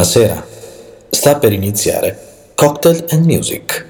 [0.00, 0.46] Buonasera.
[1.10, 2.18] Sta per iniziare
[2.54, 3.86] Cocktail and Music.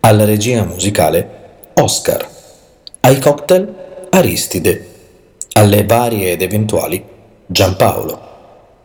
[0.00, 2.26] Alla regia musicale Oscar.
[3.00, 4.88] Ai cocktail Aristide.
[5.52, 7.04] Alle varie ed eventuali
[7.44, 8.20] Giampaolo.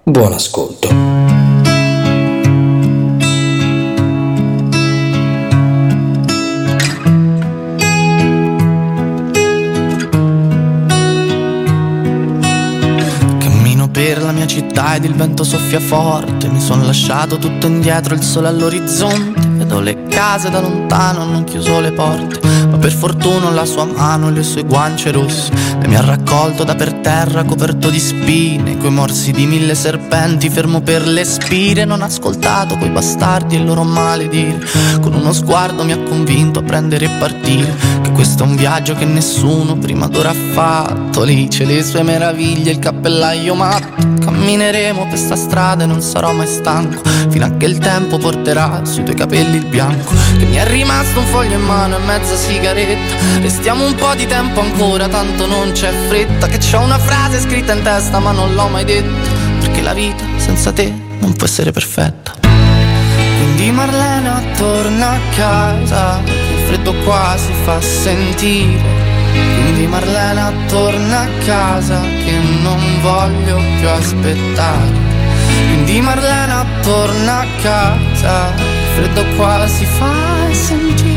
[0.04, 1.45] Buon ascolto.
[14.76, 16.50] Città ed il vento soffia forte.
[16.50, 19.48] Mi son lasciato tutto indietro, il sole all'orizzonte.
[19.48, 22.65] Vedo le case da lontano, hanno chiuso le porte.
[22.86, 25.52] Per fortuna la sua mano e le sue guance rosse.
[25.82, 28.78] E mi ha raccolto da per terra, coperto di spine.
[28.78, 31.84] Coi morsi di mille serpenti, fermo per le spire.
[31.84, 34.64] Non ho ascoltato quei bastardi e il loro maledire.
[35.02, 37.76] Con uno sguardo mi ha convinto a prendere e partire.
[38.04, 41.24] Che questo è un viaggio che nessuno prima d'ora ha fatto.
[41.24, 46.34] Lì c'è le sue meraviglie, il cappellaio matto Cammineremo per sta strada e non sarò
[46.34, 50.56] mai stanco Fino a che il tempo porterà sui tuoi capelli il bianco Che mi
[50.56, 52.75] è rimasto un foglio in mano e mezza sigaretta
[53.42, 56.48] Restiamo un po' di tempo ancora, tanto non c'è fretta.
[56.48, 59.30] Che c'ho una frase scritta in testa ma non l'ho mai detta.
[59.62, 62.34] Perché la vita senza te non può essere perfetta.
[62.42, 69.04] Quindi Marlena torna a casa Il freddo qua si fa sentire.
[69.32, 75.04] Quindi Marlena torna a casa che non voglio più aspettare.
[75.68, 80.14] Quindi Marlena torna a casa, il freddo qua si fa
[80.52, 81.15] sentire.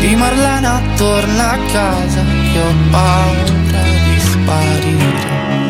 [0.00, 5.69] Quindi Marlena torna a casa che ho paura di sparire.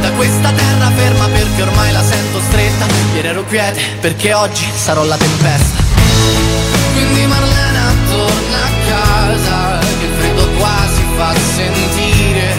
[0.00, 2.86] Da questa terra ferma perché ormai la sento stretta.
[3.14, 5.82] Ieri ero quiete perché oggi sarò la tempesta.
[6.92, 12.54] Quindi Marlena torna a casa Che il freddo qua si fa sentire.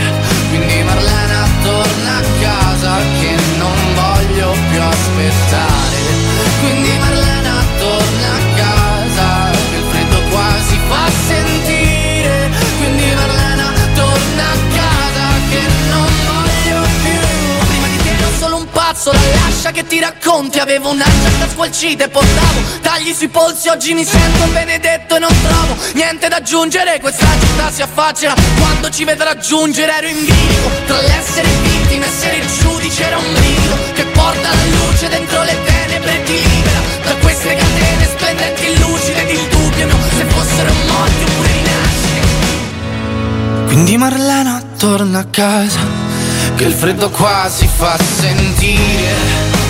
[0.49, 5.97] Quindi Marlena torna a casa Che non voglio più aspettare.
[6.61, 7.28] Quindi Marlena
[19.59, 24.05] lascia che ti racconti Avevo una giacca squalcita e portavo Tagli sui polsi Oggi mi
[24.05, 26.99] sento benedetto e non trovo Niente da aggiungere.
[27.01, 32.07] Questa città si affaccerà Quando ci vedrà giungere ero in bilico Tra l'essere vittima e
[32.07, 36.41] essere il giudice Era un brivido Che porta la luce dentro le tenebre e ti
[36.41, 42.27] libera Da queste catene splendenti lucide ed il dubbio no, Se fossero morti oppure rinascite.
[43.65, 45.98] Quindi Marlena torna a casa,
[46.55, 49.15] che il freddo qua si fa sentire.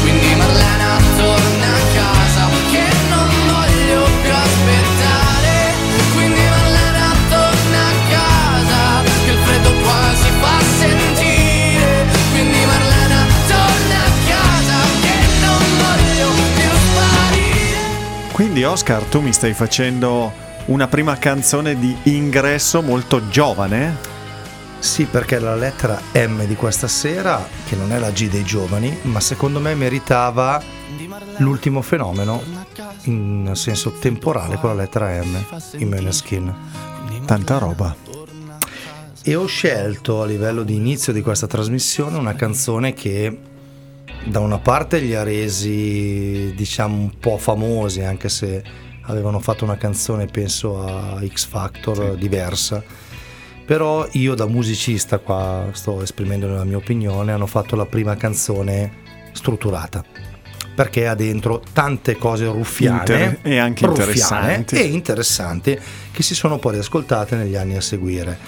[0.01, 5.73] Quindi Marlena torna a casa, che non voglio più aspettare.
[6.13, 12.05] Quindi Marlena torna a casa, che il freddo qua si fa sentire.
[12.31, 17.79] Quindi Marlena torna a casa, che non voglio più sparire.
[18.31, 20.31] Quindi Oscar, tu mi stai facendo
[20.65, 24.17] una prima canzone di ingresso molto giovane?
[24.79, 28.97] Sì, perché la lettera M di questa sera, che non è la G dei giovani,
[29.03, 30.61] ma secondo me meritava
[31.37, 32.41] l'ultimo fenomeno
[33.03, 35.45] in senso temporale con la lettera M,
[35.77, 36.53] i Meneskin.
[37.25, 37.93] Tanta roba.
[39.21, 43.37] E ho scelto a livello di inizio di questa trasmissione una canzone che
[44.25, 48.63] da una parte li ha resi diciamo un po' famosi, anche se
[49.01, 52.81] avevano fatto una canzone penso a X Factor diversa
[53.69, 58.91] però io da musicista qua sto esprimendo la mia opinione hanno fatto la prima canzone
[59.31, 60.03] strutturata
[60.73, 64.73] perché ha dentro tante cose ruffiane Inter- e anche interessanti.
[64.73, 65.79] e interessanti
[66.11, 68.39] che si sono poi riascoltate negli anni a seguire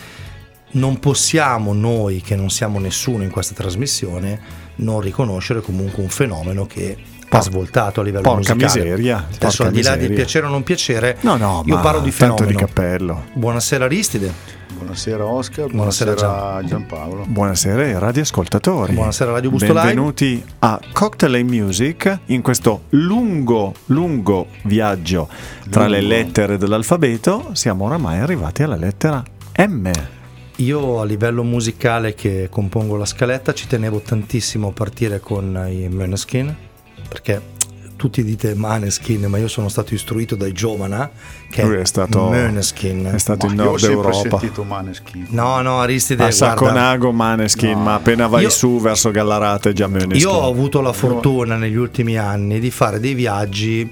[0.72, 4.42] non possiamo noi che non siamo nessuno in questa trasmissione
[4.78, 6.98] non riconoscere comunque un fenomeno che
[7.38, 10.16] ha svoltato a livello Porca musicale miseria, adesso porca al di là di miseria.
[10.16, 13.24] piacere o non piacere No, no, io ma parlo di tanto fenomeno di cappello.
[13.34, 17.26] buonasera Aristide Buonasera Oscar, Buonasera, buonasera, Giampaolo.
[17.28, 18.94] Buonasera radioascoltatori.
[18.94, 19.86] Buonasera, Radio Bustolai.
[19.86, 25.30] Benvenuti a Cocktail and Music in questo lungo, lungo viaggio
[25.70, 26.16] tra le Lungo.
[26.16, 27.50] lettere dell'alfabeto.
[27.54, 29.24] Siamo oramai arrivati alla lettera
[29.58, 29.92] M.
[30.56, 35.88] io a livello musicale che compongo la scaletta ci tenevo tantissimo a partire con i
[35.90, 36.56] Måneskin
[37.12, 37.42] perché
[37.98, 41.10] tutti dite Maneskin ma io sono stato istruito dai Giovana
[41.52, 44.14] che Lui è stato, Måneskin è stato in Ma ho Nord Europa.
[44.40, 45.26] sentito Maneskin.
[45.32, 47.84] no no Aristide A Sacconago Maneskin, No.
[47.84, 50.16] ma appena vai Io- su verso Gallarate è già Måneskin.
[50.16, 53.88] io ho avuto la fortuna negli ultimi anni di fare dei viaggi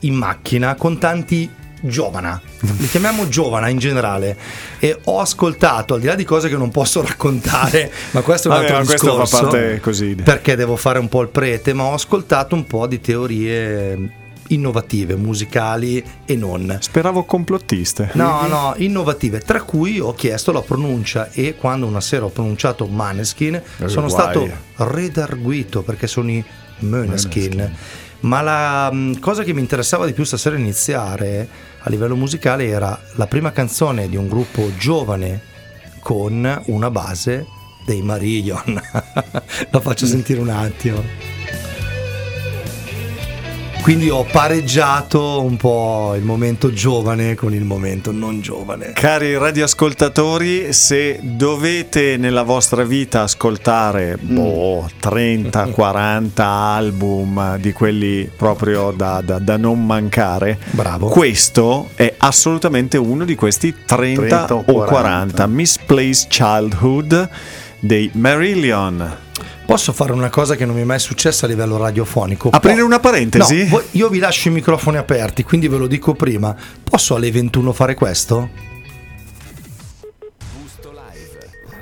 [0.00, 1.48] in macchina con tanti
[1.86, 2.40] giovana,
[2.78, 4.36] li chiamiamo giovana in generale
[4.78, 8.50] e ho ascoltato al di là di cose che non posso raccontare, ma questo è
[8.50, 10.14] un Vabbè, altro ma questo fa discorso parte così.
[10.14, 14.10] perché devo fare un po' il prete, ma ho ascoltato un po' di teorie
[14.48, 16.76] innovative, musicali e non.
[16.80, 18.10] Speravo complottiste.
[18.12, 22.86] No, no, innovative, tra cui ho chiesto la pronuncia e quando una sera ho pronunciato
[22.86, 24.10] Maneskin sono guai.
[24.10, 26.44] stato redarguito perché sono i
[26.80, 27.72] Måneskin.
[28.24, 31.46] Ma la mh, cosa che mi interessava di più stasera iniziare
[31.80, 35.52] a livello musicale era la prima canzone di un gruppo giovane
[36.00, 37.46] con una base
[37.84, 38.80] dei Marillion.
[39.70, 41.33] la faccio sentire un attimo.
[43.84, 48.92] Quindi ho pareggiato un po' il momento giovane con il momento non giovane.
[48.94, 59.20] Cari radioascoltatori, se dovete nella vostra vita ascoltare boh, 30-40 album di quelli proprio da,
[59.22, 61.08] da- da non mancare, Bravo.
[61.08, 64.86] questo è assolutamente uno di questi 30, 30 o o 40.
[64.86, 65.46] 40.
[65.46, 67.28] Misplaced Childhood
[67.80, 69.23] dei Marillion.
[69.66, 72.50] Posso fare una cosa che non mi è mai successa a livello radiofonico?
[72.50, 73.68] Aprire una parentesi?
[73.68, 76.54] No, io vi lascio i microfoni aperti, quindi ve lo dico prima.
[76.82, 78.48] Posso alle 21 fare questo?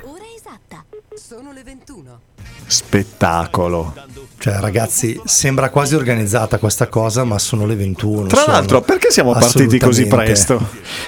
[0.05, 0.85] Ora esatta.
[1.15, 2.19] Sono le 21.
[2.65, 3.93] Spettacolo.
[4.43, 8.27] Cioè, ragazzi, sembra quasi organizzata questa cosa, ma sono le 21.
[8.27, 10.61] Tra sono- l'altro, perché siamo partiti così presto?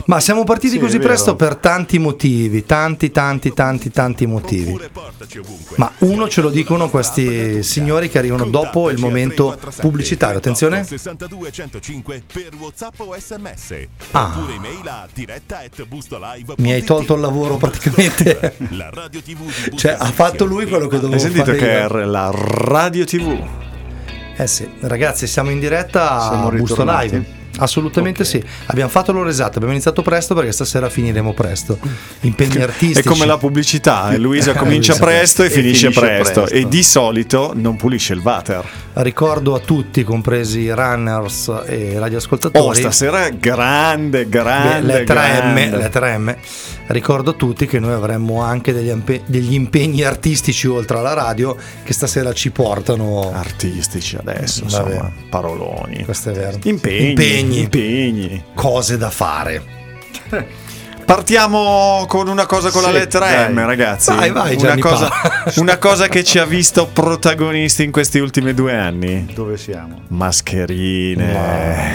[0.05, 4.79] Ma siamo partiti Sì, così presto per tanti motivi, tanti, tanti, tanti, tanti motivi.
[5.75, 10.37] Ma uno ce lo dicono questi signori che arrivano dopo il momento pubblicitario.
[10.37, 10.85] Attenzione.
[10.85, 13.85] 62 105 per WhatsApp o SMS.
[14.11, 14.33] Ah.
[14.33, 16.61] Oppure email a diretta at bustolive.it.
[16.61, 18.55] Mi hai tolto il lavoro praticamente.
[19.75, 23.23] Cioè, ha fatto lui quello che dovevo Hai sentito fare che è la radio TV?
[24.37, 26.83] Eh sì, ragazzi, siamo in diretta Siamo a Busto?
[26.85, 27.43] Live.
[27.57, 28.27] Assolutamente Ok.
[28.27, 28.43] sì.
[28.67, 31.77] Abbiamo fatto l'ora esatta, abbiamo iniziato presto perché stasera finiremo presto.
[32.21, 33.07] Impegni È artistici.
[33.07, 35.05] come la pubblicità, eh, Luisa comincia Luisa.
[35.05, 36.55] presto e, E finisce, finisce presto, presto.
[36.55, 38.63] e di solito non pulisce il water.
[38.93, 42.65] Ricordo a tutti, compresi i runners e radioascoltatori.
[42.65, 45.77] Oh, stasera grande, grande, le 3M, grande.
[45.77, 46.35] le 3M.
[46.87, 51.55] Ricordo a tutti che noi avremmo anche degli, ampe- degli impegni artistici oltre alla radio
[51.83, 53.31] che stasera ci portano.
[53.33, 54.91] Artistici adesso, Vabbè.
[54.93, 56.03] insomma, paroloni.
[56.05, 56.57] Questo è vero.
[56.63, 57.44] Impegni, Impegni.
[57.51, 58.43] Impegni.
[58.53, 59.63] Cose da fare.
[61.05, 63.53] Partiamo con una cosa con la Sì, lettera dai.
[63.53, 64.15] M, ragazzi.
[64.15, 65.11] Vai, vai, una, cosa,
[65.57, 69.27] una cosa che ci ha visto protagonisti in questi ultimi due anni.
[69.31, 70.01] Dove siamo?
[70.07, 71.93] Mascherine.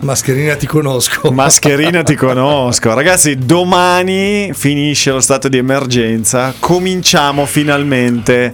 [0.00, 1.30] Mascherina ti conosco.
[1.32, 2.92] Mascherina ti conosco.
[2.92, 6.52] Ragazzi, domani finisce lo stato di emergenza.
[6.58, 8.52] Cominciamo finalmente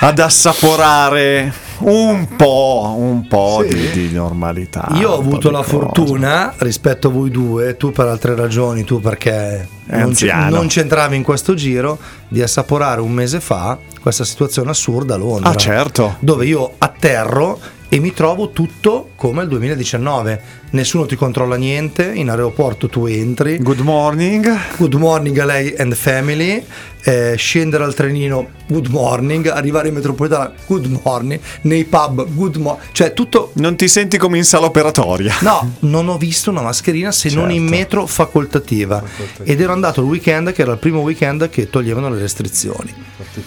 [0.00, 1.52] ad assaporare
[1.84, 3.74] un po', un po' Sì.
[3.74, 4.88] di, di normalità.
[4.94, 5.70] Io ho avuto la cose.
[5.70, 10.56] fortuna rispetto a voi due, tu per altre ragioni, tu perché anziano.
[10.56, 11.98] non c'entravi in questo giro,
[12.28, 15.50] di assaporare un mese fa questa situazione assurda a Londra.
[15.50, 16.16] Ah, certo.
[16.20, 20.40] Dove io atterro e mi trovo tutto come il 2019.
[20.72, 23.56] Nessuno ti controlla niente, in aeroporto tu entri.
[23.56, 24.54] Good morning.
[24.76, 26.62] Good morning a lei and family.
[27.06, 29.46] eh, scendere al trenino, good morning.
[29.48, 31.38] Arrivare in metropolitana, good morning.
[31.62, 32.88] Nei pub, good morning.
[32.92, 35.34] Cioè, tutto Non ti senti come in sala operatoria.
[35.42, 37.76] No, non ho visto una mascherina se non in Certo.
[37.76, 39.02] metro facoltativa.
[39.42, 42.94] Ed ero andato il weekend che era il primo weekend che toglievano le restrizioni.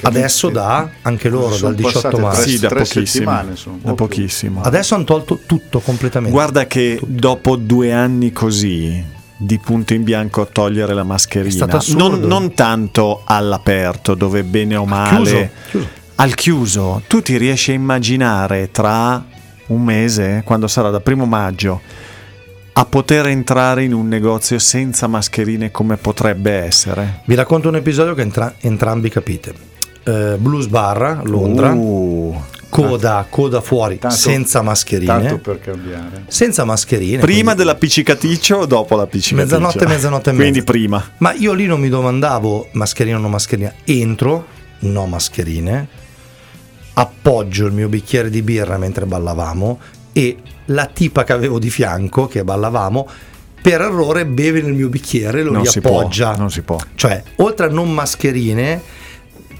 [0.02, 2.42] Adesso da anche loro Sono dal 18 passate marzo.
[2.42, 3.44] tre- sì, da pochissimo.
[3.82, 4.62] Da pochissimo.
[4.62, 6.34] Adesso hanno tolto tutto completamente.
[6.34, 12.20] Guarda che dopo due anni così di punto in bianco a togliere la mascherina, non,
[12.22, 15.88] non tanto all'aperto dove bene o male, chiuso, chiuso.
[16.16, 19.24] al chiuso, tu ti riesci a immaginare tra
[19.68, 21.82] un mese, quando sarà da primo maggio,
[22.74, 27.22] a poter entrare in un negozio senza mascherine come potrebbe essere?
[27.26, 29.54] Vi racconto un episodio che entra- entrambi capite.
[30.04, 32.40] Eh, Blues Bar, Londra, Uh,
[32.82, 35.06] coda, coda fuori, Tanto- senza mascherine.
[35.06, 36.24] Tanto per cambiare.
[36.28, 37.20] Senza mascherine.
[37.20, 39.36] prima quindi- dell'appiccicaticcio o dopo l'appiccicaticcio?
[39.58, 40.72] Mezzanotte, mezzanotte e Quindi mezza.
[40.72, 41.12] prima.
[41.18, 43.74] Ma io lì non mi domandavo mascherina o non mascherina.
[43.84, 44.46] Entro,
[44.80, 45.88] no mascherine,
[46.94, 49.80] appoggio il mio bicchiere di birra mentre ballavamo
[50.14, 53.08] e la tipa che avevo di fianco, che ballavamo,
[53.62, 56.36] per errore beve nel mio bicchiere e lo non si può, riappoggia.
[56.36, 56.78] non si può.
[56.96, 58.82] Cioè, oltre a non mascherine,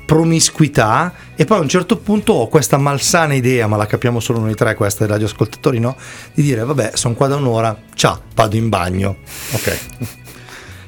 [0.08, 4.40] promiscuità e poi a un certo punto ho questa malsana idea, ma la capiamo solo
[4.40, 5.98] noi tre, questa dei radioascoltatori, no?
[6.34, 9.18] Di dire, vabbè, sono qua da un'ora, ciao, vado in bagno.
[9.52, 9.80] Ok.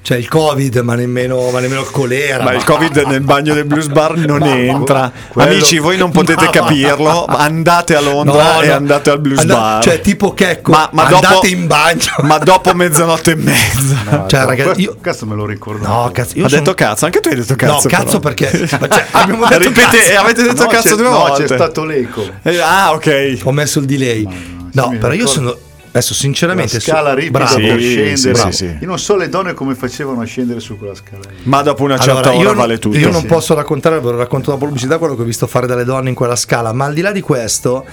[0.02, 2.44] Cioè il covid, ma nemmeno, ma nemmeno il colera.
[2.44, 5.12] Ma il Covid nel bagno del Blues Bar non Ma- entra.
[5.28, 7.26] quello- Amici, voi non potete Ma- capirlo.
[7.28, 8.74] ma Andate a Londra No, e no.
[8.74, 9.84] andate al Blues Andà- Bar.
[9.84, 12.02] Cioè, tipo Checco, ma, ma andate dopo, in bagno.
[12.22, 14.26] Ma dopo mezzanotte e mezza.
[14.28, 15.86] Cioè, ragazzi, questo- io- cazzo me lo ricordo.
[15.86, 17.74] No, cazzo, io ha sono- detto cazzo, anche tu hai detto cazzo.
[17.74, 18.34] No, cazzo però.
[18.34, 20.20] perché ma cioè, abbiamo detto Ripete- cazzo.
[20.20, 21.44] avete detto No, cazzo due no, volte.
[21.46, 22.24] c'è stato l'eco.
[22.42, 23.40] Eh, ah, ok.
[23.44, 24.24] Ho messo il delay.
[24.24, 25.56] no, No, però io sono
[25.92, 27.56] adesso La sinceramente scala so- ripida bravo.
[27.56, 28.16] per Sì, scendere.
[28.18, 28.52] sì, Bravo.
[28.52, 28.78] sì.
[28.82, 31.24] Io non so le donne come facevano a scendere su quella scala.
[31.44, 32.98] Ma dopo una certa Allora, ora vale tutto.
[32.98, 33.28] io non sì.
[33.28, 36.10] posso raccontare, ve lo racconto dopo la pubblicità quello che ho visto fare dalle donne
[36.10, 37.86] in quella scala, ma al di là di questo,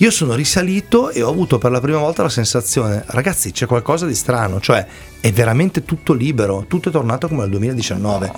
[0.00, 4.06] io sono risalito e ho avuto per la prima volta la sensazione, ragazzi, c'è qualcosa
[4.06, 4.86] di strano, cioè
[5.20, 8.32] è veramente tutto libero, tutto è tornato come nel 2019.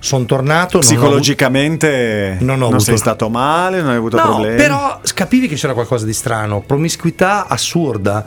[0.00, 4.16] Sono tornato, non ho Psicologicamente Non non, ho avuto- sei stato male, non hai avuto
[4.16, 4.56] avuto- problemi.
[4.56, 8.24] No, però capivi che c'era qualcosa di strano, promiscuità assurda.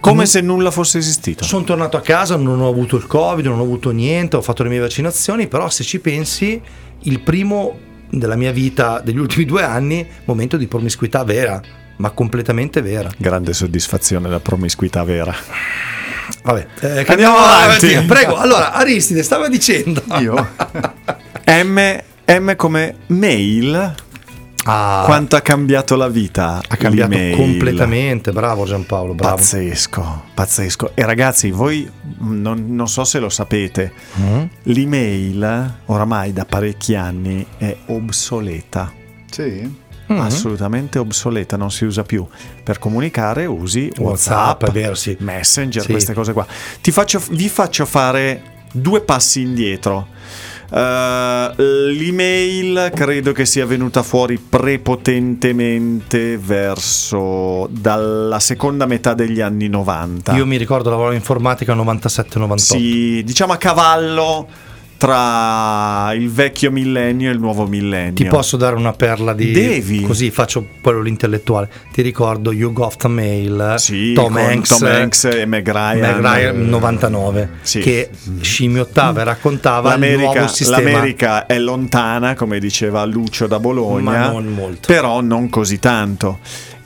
[0.00, 1.44] Come Non- se nulla fosse esistito.
[1.44, 4.62] Sono tornato a casa, non ho avuto il Covid, non ho avuto niente, ho fatto
[4.62, 6.58] le mie vaccinazioni, però se ci pensi,
[7.02, 7.78] il primo
[8.08, 11.60] della mia vita degli ultimi due anni, momento di promiscuità vera,
[12.00, 13.10] ma completamente vera.
[13.16, 15.34] Grande soddisfazione la promiscuità vera.
[16.42, 17.94] Vabbè, eh, Andiamo avanti.
[18.06, 20.02] Prego, allora Aristide stava dicendo...
[20.20, 20.48] Io?
[21.46, 23.94] M, M come mail.
[24.64, 26.60] Ah, Quanto ha cambiato la vita?
[26.66, 27.34] ha cambiato l'email.
[27.36, 29.36] completamente, bravo Giampaolo, bravo.
[29.36, 30.92] Pazzesco, pazzesco.
[30.94, 34.42] E ragazzi, voi mh, non, non so se lo sapete, Mm?
[34.64, 38.92] l'email oramai da parecchi anni è obsoleta.
[39.30, 39.88] Sì.
[40.12, 40.20] Mm.
[40.20, 42.26] Assolutamente obsoleta, non si usa più.
[42.64, 45.16] Per comunicare usi WhatsApp, WhatsApp, sì.
[45.20, 45.90] Messenger, Sì.
[45.90, 46.46] queste cose qua.
[46.80, 50.08] Ti faccio- vi faccio fare due passi indietro.
[50.72, 60.34] Eh, l'email credo che sia venuta fuori prepotentemente verso dalla seconda metà degli anni 90.
[60.36, 62.56] Io mi ricordo lavoravo in informatica 97-98.
[62.56, 64.48] Sì, diciamo a cavallo
[65.00, 68.12] tra il vecchio millennio e il nuovo millennio.
[68.12, 69.50] Ti posso dare una perla di...
[69.50, 70.02] Devi.
[70.02, 71.70] Così faccio quello l'intellettuale.
[71.90, 76.00] Ti ricordo You Got a Mail, Sì, Tom, Hanks, Tom Hanks e Meg Ryan.
[76.00, 77.80] Meg Ryan 99, Sì.
[77.80, 78.10] che
[78.42, 84.86] scimmiottava e raccontava L'America, l'America è lontana, come diceva Lucio da Bologna, Ma non molto.
[84.86, 86.40] però non così tanto.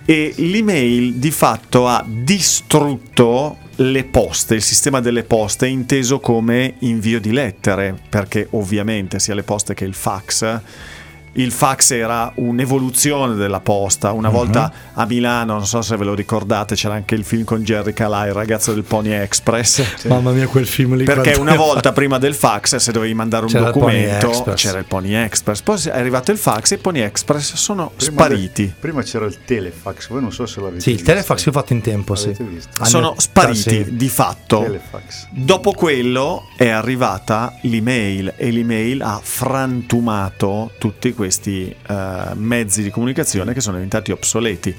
[0.05, 7.21] E l'email di fatto ha distrutto le poste, il sistema delle poste inteso come invio
[7.21, 10.61] di lettere, perché ovviamente sia le poste che il fax.
[11.37, 14.13] Il fax era un'evoluzione della posta.
[14.13, 17.63] Una volta a Milano, non so se ve lo ricordate, c'era anche il film con
[17.63, 20.05] Jerry Calà, il ragazzo del Pony Express.
[20.07, 21.03] Mamma mia, quel film lì.
[21.05, 24.61] Perché una volta prima del fax, se dovevi mandare un C'era il documento, Express.
[24.61, 25.61] c'era il Pony Express.
[25.63, 28.67] Poi è arrivato il fax e i Pony Express sono Prima spariti.
[28.67, 31.11] de- prima c'era il telefax, voi non so se l'avete Sì, il visto.
[31.11, 32.33] telefax io ho fatto in tempo, sì.
[32.83, 33.97] Sono 80, spariti sì.
[33.97, 34.61] di fatto.
[34.61, 35.27] Telefax.
[35.33, 41.23] Dopo quello è arrivata l'email e l'email ha frantumato tutti questi
[41.87, 44.75] eh, mezzi di comunicazione che sono diventati obsoleti.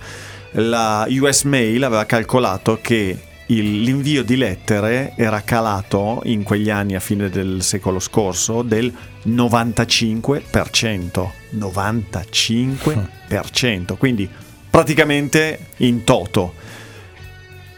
[0.52, 6.96] La US Mail aveva calcolato che il- l'invio di lettere era calato in quegli anni
[6.96, 8.92] a fine del secolo scorso del
[9.26, 11.32] 95%.
[11.58, 14.28] 95%, quindi
[14.70, 16.54] praticamente in toto.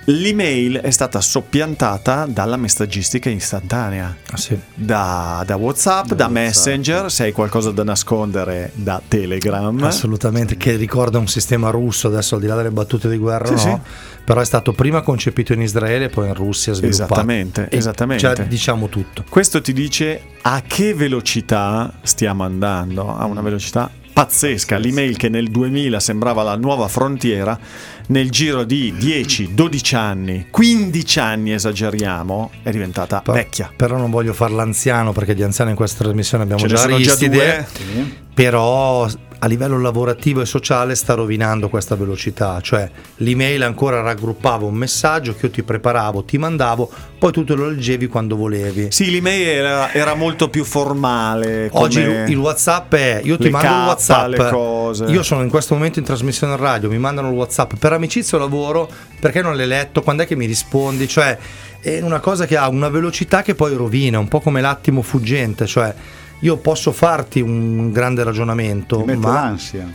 [0.10, 4.16] L'email è stata soppiantata dalla messaggistica istantanea.
[4.32, 4.58] Ah, sì.
[4.74, 6.32] Da, da WhatsApp, da, WhatsApp.
[6.32, 9.84] Messenger, se hai qualcosa da nascondere, da Telegram.
[9.84, 13.68] Assolutamente, che ricorda un sistema russo, adesso al di là delle battute di guerra, Sì,
[13.68, 13.82] no?
[13.84, 13.92] sì.
[14.24, 17.04] però è stato prima concepito in Israele e poi in Russia sviluppato.
[17.04, 18.34] Esattamente, esattamente.
[18.34, 19.26] Già diciamo tutto.
[19.28, 24.78] Questo ti dice a che velocità stiamo andando, a una velocità pazzesca.
[24.80, 27.58] L'email che nel 2000 sembrava la nuova frontiera,
[28.08, 33.72] nel giro di 10, 12 anni, 15 anni esageriamo, è diventata Pa- vecchia.
[33.76, 37.28] Però non voglio far l'anziano perché di anziani in questa trasmissione abbiamo Ce già già
[37.28, 37.68] due.
[38.34, 39.08] Però
[39.40, 45.36] a livello lavorativo e sociale sta rovinando questa velocità, cioè l'email ancora raggruppava un messaggio
[45.36, 46.90] che io ti preparavo, ti mandavo,
[47.20, 48.88] poi tu te lo leggevi quando volevi.
[48.90, 51.70] Sì, l'email era, era molto più formale.
[51.74, 55.10] Oggi il WhatsApp è io ti mando il WhatsApp.
[55.10, 58.42] Io sono in questo momento in trasmissione radio, mi mandano il WhatsApp per amicizia o
[58.42, 58.90] lavoro,
[59.20, 61.08] perché non l'hai letto, quando è che mi rispondi?
[61.08, 61.38] Cioè,
[61.80, 65.68] è una cosa che ha una velocità che poi rovina, un po' come l'attimo fuggente,
[65.68, 65.94] cioè
[66.40, 69.92] io posso farti un grande ragionamento, Ti ma l'ansia.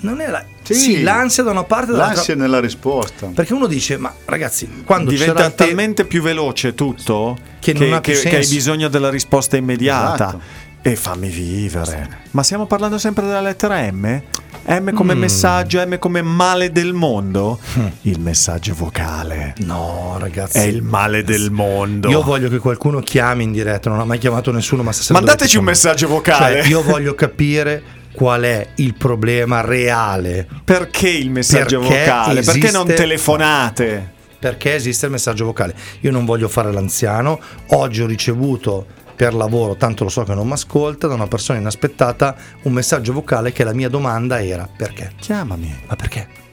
[0.00, 0.74] non è la, Sì.
[0.74, 2.16] sì, l'ansia da una parte e dall'altra.
[2.16, 3.30] L'ansia nella risposta.
[3.34, 7.72] Perché uno dice, ma ragazzi, quando Diventa c'era il te- talmente più veloce tutto Che
[7.72, 10.14] che, non ha più che- che hai bisogno della risposta immediata.
[10.28, 10.64] Esatto.
[10.86, 12.08] E fammi vivere.
[12.30, 14.22] Ma stiamo parlando sempre della lettera M?
[14.68, 15.18] M come Mm.
[15.18, 17.58] messaggio, M come male del mondo?
[18.02, 19.54] Il messaggio vocale.
[19.64, 20.58] No, ragazzi.
[20.58, 22.08] È il male del mondo.
[22.08, 25.56] Io voglio che qualcuno chiami in diretta, non ha mai chiamato nessuno, ma stasera Mandateci
[25.56, 26.60] un messaggio vocale.
[26.62, 30.46] Cioè, io voglio capire qual è il problema reale.
[30.62, 32.42] Perché il messaggio Perché vocale?
[32.42, 34.10] Perché non esiste- telefonate?
[34.38, 35.74] Perché esiste il messaggio vocale.
[36.02, 37.40] Io non voglio fare l'anziano.
[37.70, 41.58] Oggi ho ricevuto per lavoro, tanto lo so che non mi ascolta, da una persona
[41.58, 45.12] inaspettata un messaggio vocale che la mia domanda era perché?
[45.18, 45.74] Chiamami.
[45.86, 46.44] Ma perché?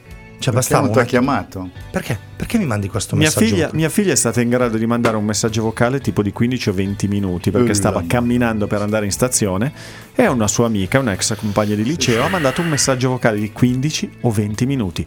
[0.44, 1.70] Cioè Perché non ti ha chiamato?
[1.90, 2.20] Perché?
[2.36, 3.46] Perché mi mandi questo Mia messaggio?
[3.46, 6.68] figlia, mia figlia è stata in grado di mandare un messaggio vocale tipo di 15
[6.68, 9.72] o 20 minuti perché stava camminando per andare in stazione
[10.14, 14.18] e una sua amica, un'ex compagna di liceo, ha mandato un messaggio vocale di 15
[14.22, 15.06] o 20 minuti.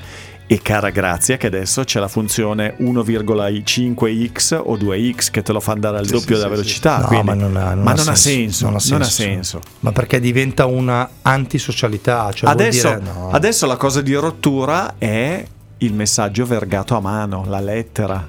[0.48, 5.72] E cara Grazia che adesso c'è la funzione 1,5x o 2x che te lo fa
[5.72, 6.98] andare al Sì, doppio sì, della sì, velocità.
[6.98, 8.92] No, quindi- ma non ha, non ma ha non ha senso, senso, non ha senso.
[8.94, 9.60] non ha senso.
[9.80, 12.30] Ma perché diventa una antisocialità?
[12.32, 13.30] Cioè vuol Adesso, dire, no.
[13.30, 15.44] adesso la cosa di rottura è
[15.78, 18.26] il messaggio vergato a mano, la lettera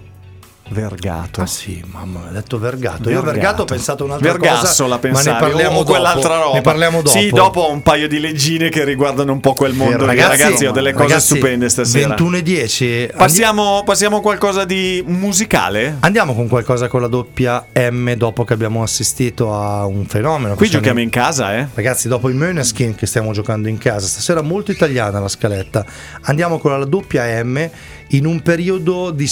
[0.69, 1.41] vergato.
[1.41, 3.09] Ah sì, mamma, ha detto Vergato.
[3.09, 3.31] Io Vergato.
[3.31, 5.91] Vergato ho pensato un'altra Vergasso cosa, la pensavi, ma ne parliamo o dopo.
[5.91, 6.53] quell'altra roba.
[6.55, 7.17] Ne parliamo dopo.
[7.17, 9.97] Sì, dopo ho un paio di leggine che riguardano un po' quel mondo.
[9.99, 10.05] lì.
[10.05, 12.07] Ragazzi, Ragazzi, ho delle cose ragazzi, stupende stasera.
[12.09, 13.09] 21 e 10.
[13.15, 15.97] Passiamo, passiamo a qualcosa di musicale?
[16.01, 20.55] Andiamo con qualcosa con la doppia M dopo che abbiamo assistito a un fenomeno.
[20.55, 21.67] Qui giochiamo i- in casa, eh?
[21.73, 25.85] Ragazzi, dopo i Måneskin che stiamo giocando in casa, stasera molto italiana la scaletta.
[26.23, 27.69] Andiamo con la doppia M
[28.11, 29.27] in un periodo di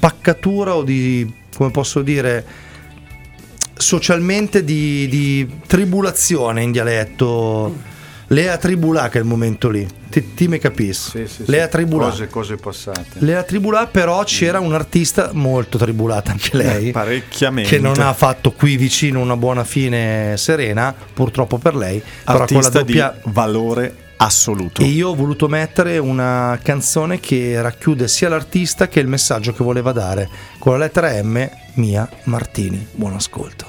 [0.00, 2.42] spaccatura o di, come posso dire,
[3.76, 7.88] socialmente di, di tribulazione in dialetto.
[8.28, 9.86] Lea tribulà che è il momento lì.
[10.08, 11.10] Ti, ti mi capisci?
[11.10, 11.50] Sì, sì, sì.
[11.50, 12.08] Lea tribulà.
[12.08, 13.18] Cose, cose passate.
[13.18, 16.92] Lea tribulà però c'era un'artista molto tribulata anche lei.
[16.92, 17.68] Parecchiamente.
[17.68, 21.98] Che non ha fatto qui vicino una buona fine serena, purtroppo per lei.
[22.00, 23.20] Però con la Artista doppia.
[23.22, 24.82] di valore assoluto.
[24.82, 29.64] E io ho voluto mettere una canzone che racchiude sia l'artista che il messaggio che
[29.64, 30.28] voleva dare.
[30.58, 32.86] Con la lettera M, Mia Martini.
[32.92, 33.66] Buon ascolto.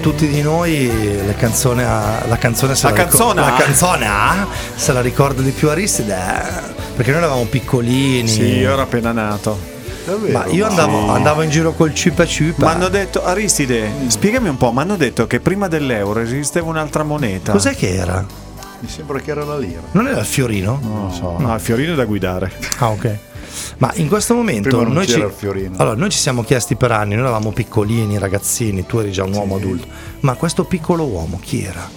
[0.00, 0.86] Tutti di noi
[1.26, 4.06] le canzone a- la canzone se La la, ricor- canzone la canzone
[4.74, 9.12] se la ricorda di più Aristide eh, perché noi eravamo piccolini Sì, io ero appena
[9.12, 9.58] nato.
[10.04, 10.38] Davvero?
[10.38, 11.10] ma io andavo, Sì.
[11.10, 14.96] andavo in giro col ciupa ciupa Mi hanno detto, Aristide, spiegami un po', mi hanno
[14.96, 17.52] detto che prima dell'euro esisteva un'altra moneta.
[17.52, 18.24] cos'è che era?
[18.82, 19.80] Mi sembra che era la lira.
[19.92, 20.78] non era il fiorino?
[20.82, 21.36] Non lo so.
[21.38, 22.50] No, il fiorino è da guidare.
[22.78, 23.16] Ah, ok.
[23.78, 25.20] Ma in questo momento noi ci,
[25.76, 29.32] allora, noi ci siamo chiesti per anni, noi eravamo piccolini, ragazzini, tu eri già un
[29.34, 29.86] uomo adulto,
[30.20, 31.88] ma questo piccolo uomo chi era?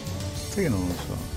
[0.54, 1.32] Che non lo so.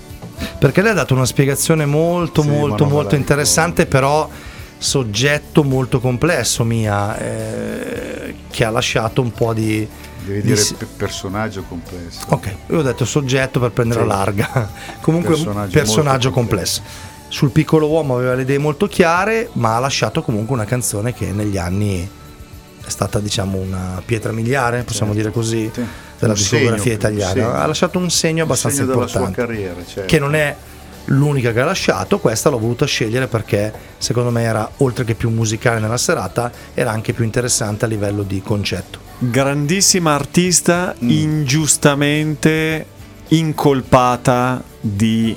[0.59, 4.29] Perché lei ha dato una spiegazione molto, Sì, molto, molto interessante, però
[4.77, 9.87] soggetto molto complesso, mia, eh, che ha lasciato un po' di...
[10.23, 12.19] Devi di dire pe- personaggio complesso.
[12.27, 14.07] Ok, io ho detto soggetto per prendere Sì.
[14.07, 14.69] larga.
[15.01, 16.81] Comunque un Personaggio personaggio molto complesso.
[17.29, 21.31] Sul piccolo uomo aveva le idee molto chiare, ma ha lasciato comunque una canzone che
[21.33, 22.09] negli anni
[22.85, 25.83] è stata, diciamo, una pietra miliare, possiamo dire così, Sì.
[26.19, 27.31] della Un discografia segno, italiana.
[27.31, 27.53] un segno.
[27.53, 30.05] Ha lasciato un segno abbastanza segno della importante sua carriera, certo.
[30.05, 30.55] che non è
[31.09, 35.29] l'unica che ha lasciato, questa l'ho voluta scegliere perché secondo me era oltre che più
[35.29, 38.99] musicale nella serata, era anche più interessante a livello di concetto.
[39.19, 41.09] Grandissima artista, Mm.
[41.09, 42.85] ingiustamente
[43.29, 45.35] incolpata di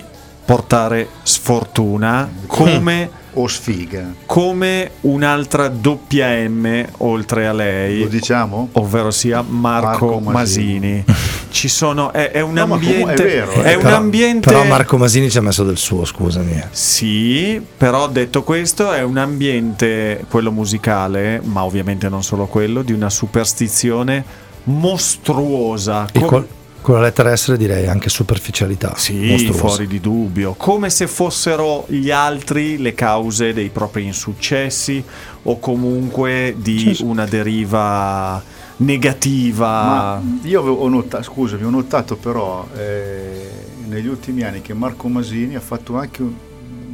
[0.51, 4.13] portare sfortuna come, O sfiga.
[4.27, 8.01] come un'altra doppia M oltre a lei.
[8.01, 8.71] Lo diciamo?
[8.73, 11.05] ovvero sia Marco, Marco Masini.
[11.51, 13.63] Ci sono, è, è un No, ambiente, è vero, eh.
[13.63, 14.51] è un però, ambiente.
[14.51, 16.61] però Marco Masini ci ha messo del suo, scusami.
[16.71, 22.93] Sì, però detto questo è un ambiente, quello musicale, ma ovviamente non solo quello, di
[22.93, 24.25] una superstizione
[24.65, 26.07] mostruosa.
[26.13, 26.47] E col-
[26.81, 28.95] con la lettera S direi anche superficialità.
[28.97, 29.59] sì, mostruosa.
[29.59, 35.03] fuori di dubbio, come se fossero gli altri le cause dei propri insuccessi
[35.43, 38.43] o comunque di una deriva
[38.77, 39.67] negativa.
[39.67, 43.49] Ma io ho notato, scusami, ho notato però eh,
[43.87, 46.35] negli ultimi anni che Marco Masini ha fatto anche un-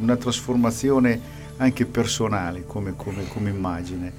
[0.01, 1.19] una trasformazione
[1.57, 4.11] anche personale come, come- come immagine.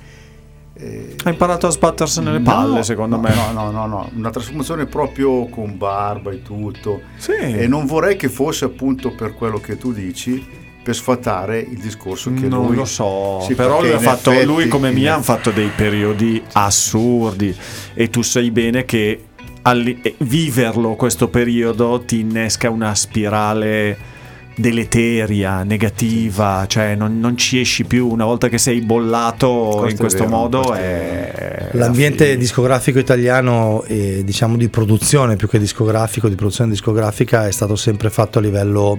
[0.81, 3.35] Eh, Ha imparato a sbattersi nelle palle, no, secondo no, me.
[3.35, 7.01] No, no, no, no, una trasformazione proprio con barba e tutto.
[7.17, 7.33] Sì.
[7.33, 10.47] E non vorrei che fosse appunto per quello che tu dici,
[10.83, 12.77] per sfatare il discorso che non lui...
[12.77, 17.55] lo so, Sì, però lui, fatto- effetti- lui come Mia hanno fatto dei periodi assurdi
[17.95, 19.25] e tu sai bene che
[19.63, 24.17] alli- eh, viverlo questo periodo ti innesca una spirale
[24.59, 28.09] deleteria, negativa, cioè non, non ci esci più.
[28.09, 32.35] Una volta che sei bollato Questo in è questo vero, modo questo è L'ambiente la
[32.35, 38.11] discografico italiano e diciamo di produzione più che discografico, di produzione discografica è stato sempre
[38.11, 38.99] fatto a livello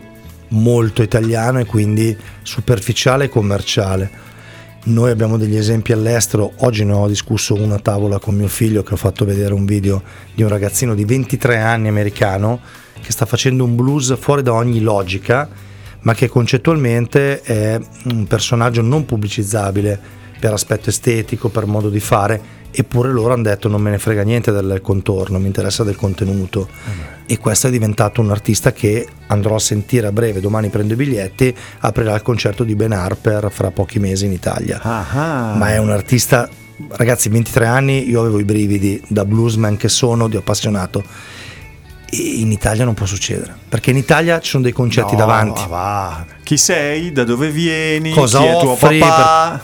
[0.50, 4.28] molto italiano e quindi superficiale e commerciale.
[4.82, 8.82] Noi abbiamo degli esempi all'estero, oggi ne ho discusso una a tavola con mio figlio
[8.82, 10.02] che ho fatto vedere un video
[10.34, 12.60] di un ragazzino di 23 anni americano
[13.02, 15.50] che sta facendo un blues fuori da ogni logica,
[16.02, 22.58] ma che concettualmente è un personaggio non pubblicizzabile per aspetto estetico, per modo di fare,
[22.72, 26.68] eppure loro hanno detto non me ne frega niente del contorno, mi interessa del contenuto.
[27.26, 30.96] E questo è diventato un artista che andrò a sentire a breve, domani prendo i
[30.96, 34.80] biglietti, aprirà il concerto di Ben Harper fra pochi mesi in Italia.
[34.82, 35.54] Ah.
[35.56, 36.50] Ma è un artista,
[36.90, 41.04] ragazzi, 23 anni, io avevo i brividi da bluesman che sono, di appassionato.
[42.12, 45.62] In Italia non può succedere, perché in Italia ci sono dei concetti No, davanti.
[45.68, 46.26] va.
[46.44, 47.12] Chi sei?
[47.12, 48.12] Da dove vieni?
[48.12, 49.64] Cosa Chi è tuo papà?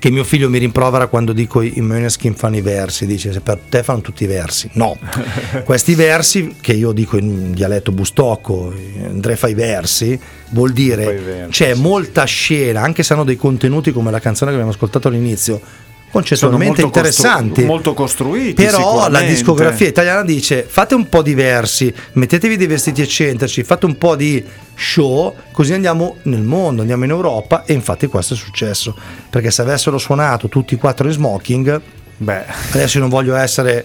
[0.00, 3.58] che mio figlio mi rimprovera quando dico i Måneskin fanno i versi, dice se per
[3.68, 4.70] te fanno tutti i versi.
[4.72, 4.96] No,
[5.64, 8.72] questi versi che io dico in dialetto bustocco,
[9.04, 10.18] Andrea fa i versi,
[10.52, 14.56] vuol dire versi, c'è molta scena, anche se hanno dei contenuti come la canzone che
[14.56, 15.60] abbiamo ascoltato all'inizio,
[16.10, 17.48] concettualmente molto interessanti.
[17.48, 18.62] costru- molto costruiti.
[18.62, 23.96] Però la discografia italiana dice fate un po' diversi, mettetevi dei vestiti eccentrici, fate un
[23.96, 24.44] po' di
[24.74, 28.94] show, così andiamo nel mondo, andiamo in Europa e infatti questo è successo.
[29.30, 31.80] Perché se avessero suonato tutti e quattro in smoking,
[32.22, 33.82] Beh, adesso io non voglio essere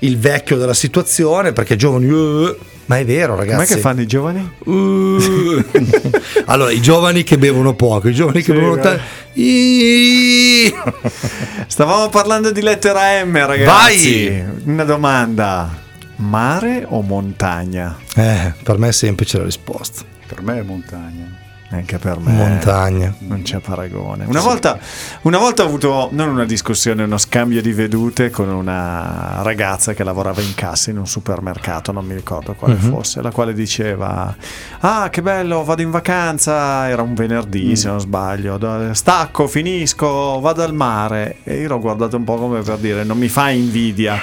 [0.00, 2.06] il vecchio della situazione perché giovani...
[2.06, 2.56] eh,
[2.88, 3.74] ma è vero ragazzi.
[3.74, 4.50] che fanno i giovani?
[4.64, 5.62] Uh.
[6.46, 8.90] allora, i giovani che bevono poco, i giovani che Sì, bevono guarda.
[8.96, 9.04] tanto...
[11.68, 14.42] Stavamo parlando di lettera M, ragazzi.
[14.64, 15.70] Una domanda:
[16.16, 17.96] mare o montagna?
[18.16, 20.02] Eh, per me è semplice la risposta.
[20.26, 21.37] Per me è montagna.
[21.70, 22.32] Anche per me.
[22.32, 23.12] Montagna.
[23.18, 24.24] Non c'è paragone.
[24.26, 24.78] Una volta,
[25.22, 30.02] una volta ho avuto non una discussione, uno scambio di vedute con una ragazza che
[30.02, 32.88] lavorava in cassa in un supermercato, non mi ricordo quale Mhm.
[32.90, 34.34] fosse, la quale diceva:
[34.80, 36.88] Ah, che bello, vado in vacanza.
[36.88, 38.58] Era un venerdì, se non sbaglio.
[38.94, 41.36] Stacco, finisco, vado al mare.
[41.44, 44.18] E io l'ho guardato un po' come per dire: Non mi fa invidia.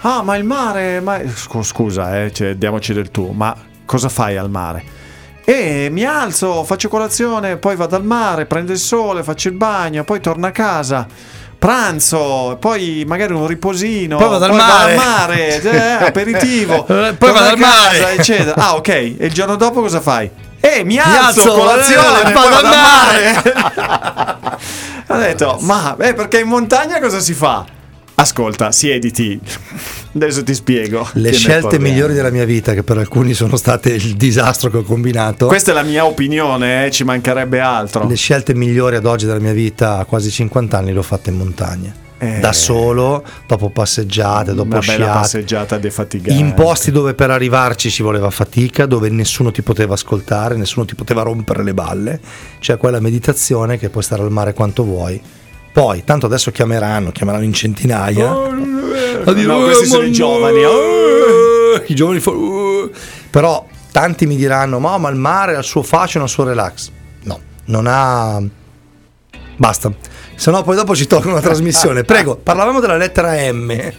[0.00, 1.20] Ah, ma il mare, ma...
[1.32, 4.82] Scu- Scusa, eh, cioè, diamoci del tu, ma cosa fai al mare?
[5.44, 10.04] E mi alzo, faccio colazione, poi vado al mare, prendo il sole, faccio il bagno,
[10.04, 11.06] poi torno a casa.
[11.58, 14.94] Pranzo, poi magari un riposino, Poi vado al mare.
[14.96, 18.14] mare, eh, aperitivo, poi vado al casa, mare.
[18.16, 18.54] eccetera.
[18.56, 18.88] Ah, ok.
[18.88, 20.28] E il giorno dopo cosa fai?
[20.60, 24.58] Eh, mi alzo, alzo, colazione, eh, poi vado al al mare.
[25.08, 27.64] Ho detto, ma eh, perché in montagna cosa si fa?
[28.22, 29.40] Ascolta, siediti.
[30.14, 31.08] Adesso ti spiego.
[31.14, 34.82] Le scelte migliori della mia vita, che per alcuni sono state il disastro che ho
[34.84, 35.48] combinato.
[35.48, 38.06] Questa è la mia opinione, eh, ci mancherebbe altro.
[38.06, 41.30] Le scelte migliori ad oggi della mia vita, a quasi 50 anni, le ho fatte
[41.30, 41.92] in montagna.
[42.18, 42.38] Eh.
[42.38, 45.02] Da solo, dopo passeggiate, dopo Una sciate.
[45.02, 46.40] passeggiata defatigante.
[46.40, 50.94] In posti dove per arrivarci ci voleva fatica, dove nessuno ti poteva ascoltare, nessuno ti
[50.94, 52.20] poteva rompere le balle.
[52.60, 55.20] C'è quella meditazione che puoi stare al mare quanto vuoi.
[55.72, 58.30] Poi, tanto adesso chiameranno, chiameranno in centinaia.
[58.30, 60.12] A dire, No, "Oh, questi sono i no".
[60.12, 60.58] giovani.
[60.60, 62.90] Eh, I giovani fanno, "Oh".
[63.30, 66.44] Però tanti mi diranno, ma, ma il mare ha il suo fascino, ha il suo
[66.44, 66.90] relax.
[67.24, 68.40] No, non ha...
[69.56, 69.92] Basta.
[70.34, 72.02] Se no poi dopo ci tolgono la trasmissione.
[72.04, 73.92] Prego, parlavamo della lettera M.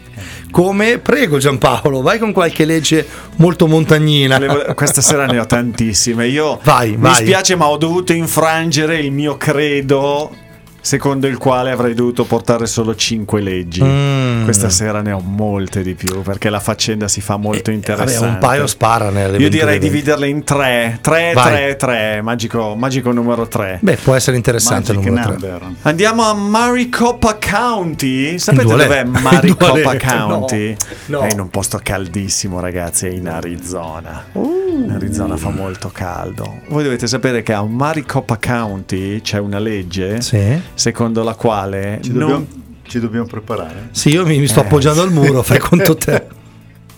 [0.51, 3.07] Come, prego Giampaolo, vai con qualche legge
[3.37, 4.73] molto montagnina.
[4.75, 6.27] Questa sera ne ho tantissime.
[6.27, 7.15] Io Vai, mi vai.
[7.15, 10.35] spiace, ma ho dovuto infrangere il mio credo.
[10.85, 13.81] Secondo il quale avrei dovuto portare solo 5 leggi.
[13.81, 14.43] Mm.
[14.43, 18.19] Questa sera ne ho molte di più perché la faccenda si fa molto Eh, interessante.
[18.19, 19.85] Vabbè, un paio spara nelle Io direi 20.
[19.89, 21.53] dividerle in 3, 3, Vai.
[21.53, 23.77] 3, 3, magico, numero 3.
[23.81, 25.49] Beh, può essere interessante il numero 3.
[25.49, 25.61] number.
[25.83, 28.37] Andiamo a Maricopa County.
[28.37, 28.83] Sapete Duale.
[28.83, 29.95] dov'è Maricopa.
[29.95, 30.75] County?
[31.05, 31.25] No, no.
[31.25, 33.05] È in un posto caldissimo, ragazzi.
[33.07, 34.25] È in Arizona.
[34.33, 34.61] Uh.
[34.83, 36.59] In Arizona fa molto caldo.
[36.67, 40.59] Voi dovete sapere che a Maricopa County c'è una legge Sì.
[40.73, 42.47] Secondo la quale Ci non- dobbiamo,
[42.83, 43.89] ci dobbiamo preparare.
[43.91, 44.65] Sì, io mi, mi sto Eh.
[44.65, 46.27] appoggiando al muro, fai conto te.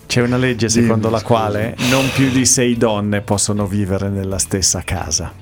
[0.06, 1.32] c'è una legge secondo Dimmi, la scusa.
[1.34, 5.32] quale non più di sei donne possono vivere nella stessa casa.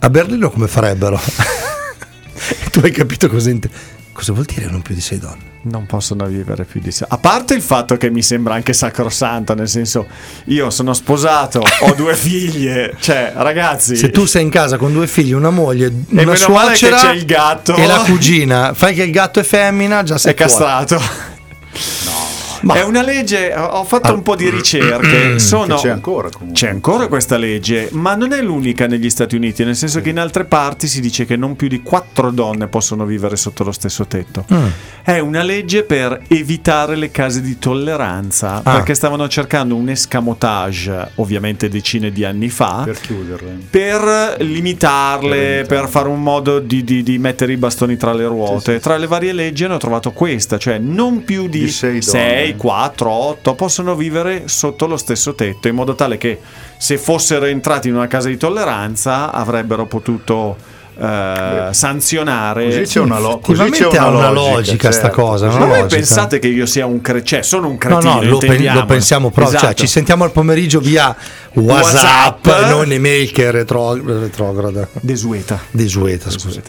[0.00, 1.18] A Berlino come farebbero?
[2.70, 3.70] tu hai capito cosa, int-
[4.14, 5.52] cosa vuol dire non più di sei donne?
[5.64, 7.04] Non possono vivere più di sé.
[7.06, 10.06] A parte il fatto che mi sembra anche sacrosanto, nel senso,
[10.46, 13.96] io sono sposato, ho due figlie, cioè, ragazzi.
[13.96, 17.24] Se tu sei in casa con due figli, una moglie, una che suocera c'è il
[17.24, 17.74] gatto.
[17.74, 21.00] e la cugina, fai che il gatto è femmina, già sei è castrato.
[22.64, 25.38] Ma- È una legge, ho fatto un po' di ricerche.
[25.38, 26.28] Sono, Che c'è ancora.
[26.52, 30.18] C'è ancora questa legge, ma non è l'unica negli Stati Uniti, nel senso che in
[30.18, 34.06] altre parti si dice che non più di quattro donne possono vivere sotto lo stesso
[34.06, 34.44] tetto.
[34.52, 34.66] Mm.
[35.02, 38.72] È una legge per evitare le case di tolleranza, Ah.
[38.74, 43.58] perché stavano cercando un escamotage, ovviamente decine di anni fa, Per chiuderle.
[43.70, 48.26] per limitarle, Per per fare un modo di, di- di mettere i bastoni tra le
[48.26, 48.72] ruote.
[48.72, 52.53] Sì, sì, Tra le varie leggi hanno trovato questa, cioè non più di Di sei
[52.54, 52.70] 6, donne.
[52.70, 56.38] 4, 8 possono vivere sotto lo stesso tetto, in modo tale che
[56.78, 60.56] se fossero entrati in una casa di tolleranza avrebbero potuto
[60.96, 62.64] eh, sanzionare.
[62.66, 65.20] Così c'è una, lo- così c'è una ha una logica, logica sta certo.
[65.22, 65.58] cosa, no?
[65.58, 67.24] Ma voi pensate che io sia un cretino?
[67.26, 68.14] Cioè, sono un No, cretino.
[68.14, 69.58] no, lo, pen- lo pensiamo proprio.
[69.58, 69.80] Cioè, Esatto.
[69.82, 71.14] ci sentiamo al pomeriggio via
[71.54, 72.70] WhatsApp, WhatsApp.
[72.70, 74.86] non email che è retro- retrograda.
[75.00, 75.58] Desueta.
[75.70, 76.60] Desueta, scusa.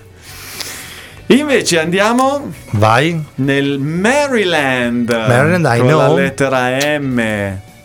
[1.28, 3.20] Invece andiamo Vai.
[3.36, 6.16] nel Maryland, Maryland, I con la know.
[6.18, 7.20] lettera M,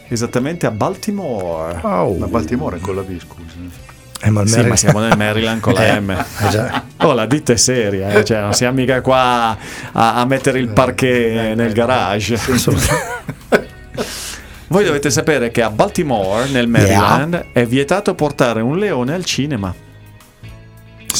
[0.08, 1.78] esattamente a Baltimore.
[1.82, 2.14] Oh.
[2.18, 3.38] Ma Baltimore è con la B, scusa.
[4.22, 6.10] Eh, ma Sì, ma siamo nel Maryland con la Eh, M.
[6.10, 6.84] eh, già.
[7.02, 9.56] Oh, la ditta è seria, eh, cioè non siamo mica qua
[9.92, 12.38] a, a mettere il parquet nel garage.
[14.66, 19.74] Voi dovete sapere che a Baltimore, nel Maryland, è vietato portare un leone al cinema.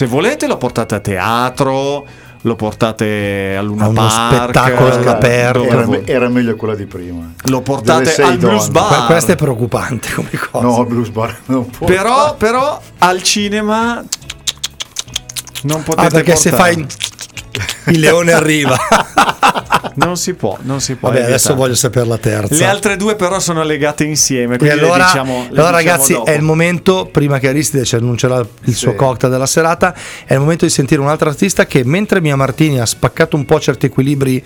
[0.01, 2.07] Se volete lo portate a teatro,
[2.41, 5.63] lo portate a Luna A uno Park, spettacolo all'aperto.
[5.63, 7.31] Era, era meglio quella di prima.
[7.45, 8.89] lo portate al blues bar.
[8.89, 10.65] Que- questo è preoccupante come cosa.
[10.65, 11.87] No, Blues Bar non può.
[11.87, 14.03] Però, però al cinema
[15.63, 16.73] non potete ah, perché se portare.
[16.75, 16.87] fai
[17.95, 18.77] il leone arriva.
[19.93, 21.11] Non si può, non si può.
[21.11, 22.55] Vabbè, adesso voglio sapere la terza.
[22.55, 26.13] Le altre due però sono legate insieme, E quindi le allora, diciamo, allora diciamo ragazzi,
[26.13, 26.27] dopo.
[26.31, 28.97] è il momento, prima che Aristide ci annuncerà il suo Sì.
[28.97, 29.95] cocktail della serata,
[30.25, 33.45] è il momento di sentire un altro artista che mentre Mia Martini ha spaccato un
[33.45, 34.43] po' certi equilibri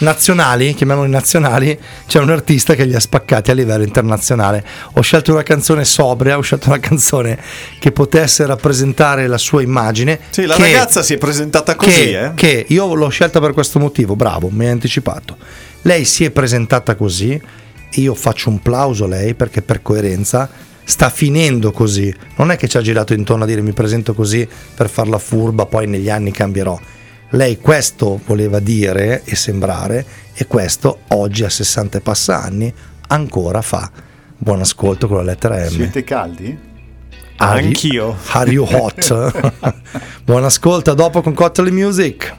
[0.00, 4.64] nazionali, chiamiamoli nazionali, c'è un artista che li ha spaccati a livello internazionale.
[4.94, 7.38] Ho scelto una canzone sobria, ho scelto una canzone
[7.78, 10.18] che potesse rappresentare la sua immagine.
[10.30, 12.32] Sì, la che- ragazza si è presentata così, che, eh.
[12.34, 15.36] che io l'ho scelta per questo motivo, bravo, mi hai anticipato.
[15.82, 17.40] Lei si è presentata così,
[17.92, 20.48] e io faccio un plauso a lei perché per coerenza
[20.84, 22.12] sta finendo così.
[22.36, 25.66] Non è che ci ha girato intorno a dire mi presento così per farla furba,
[25.66, 26.78] poi negli anni cambierò.
[27.30, 32.72] Lei questo voleva dire e sembrare e questo oggi a 60 e passa anni
[33.08, 33.90] ancora fa.
[34.36, 35.68] Buon ascolto con la lettera M.
[35.68, 36.58] Siete caldi?
[37.36, 38.16] Are you- Anch'io.
[38.32, 39.74] Are you hot?
[40.24, 42.36] Buon ascolto, a dopo con Cocktail Music.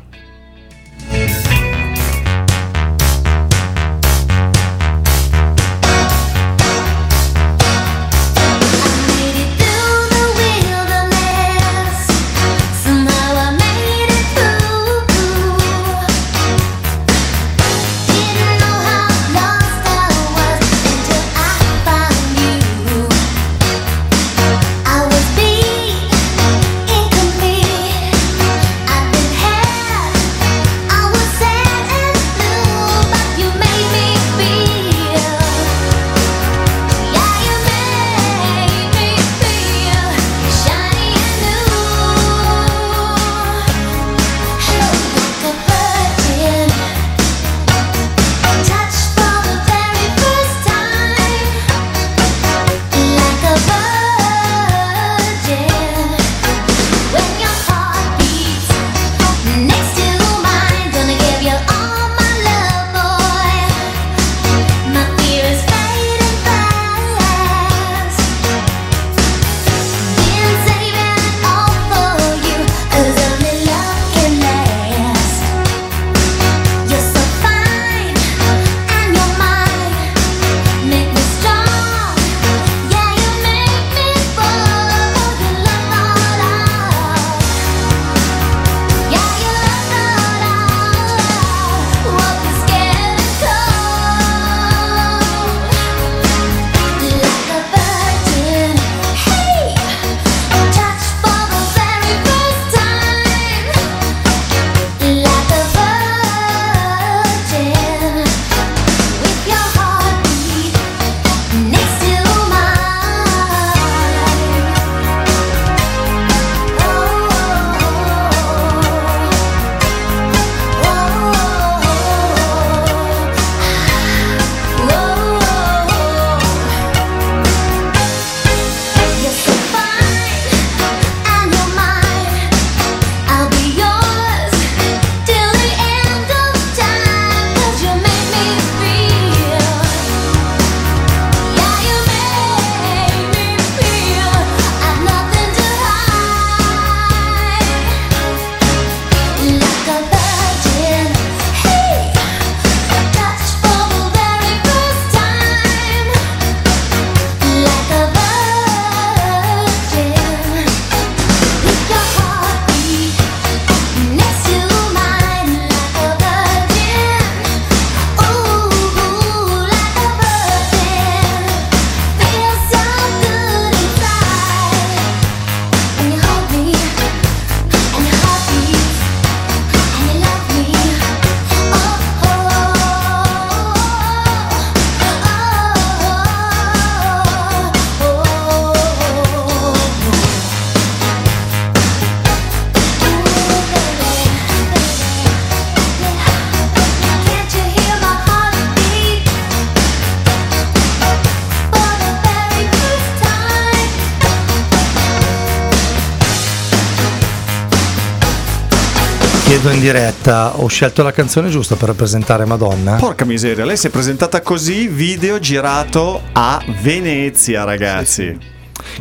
[209.61, 212.95] Chiedo in diretta, ho scelto la canzone giusta per rappresentare Madonna?
[212.95, 218.35] Porca miseria, lei si è presentata così, video girato a Venezia, ragazzi.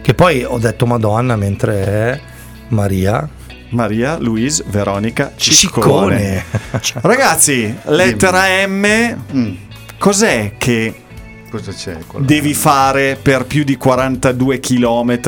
[0.03, 2.21] Che poi ho detto Madonna mentre è
[2.69, 3.27] Maria
[3.71, 6.45] Maria Louise Veronica Ciccone.
[6.79, 7.01] Ciccone.
[7.09, 9.55] Ragazzi, lettera M, Mm,
[9.99, 10.95] cos'è che
[11.51, 11.97] cosa c'è?
[12.19, 15.21] devi fare per più di 42 km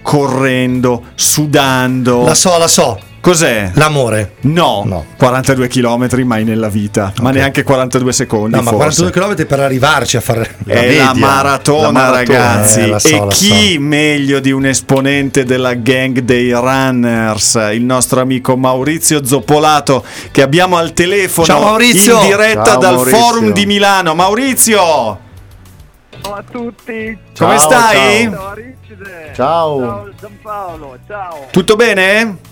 [0.00, 2.24] correndo, sudando?
[2.24, 3.72] La so, la so, Cos'è?
[3.74, 4.36] l'amore.
[4.42, 5.04] No, No.
[5.18, 7.34] 42 km mai nella vita, ma Ok.
[7.34, 8.56] neanche 42 secondi.
[8.56, 9.02] No, ma forse.
[9.10, 9.10] 42
[9.42, 12.80] km per arrivarci a fare È la media, maratona, la maratona, ragazzi.
[12.80, 17.82] eh, la so, e la chi meglio di un esponente della gang dei runners, il
[17.84, 22.20] nostro amico Maurizio Zoppolato, che abbiamo al telefono Ciao, Maurizio.
[22.22, 23.18] in diretta Ciao, dal Maurizio.
[23.20, 24.14] forum di Milano.
[24.14, 24.78] Maurizio,
[26.22, 27.18] Ciao a tutti.
[27.36, 28.22] come Ciao, stai?
[28.30, 28.32] ciao.
[28.32, 28.58] Ciao.
[29.34, 29.78] Ciao.
[29.80, 30.98] Ciao Giampaolo.
[31.06, 31.46] Ciao.
[31.50, 32.48] Tutto bene?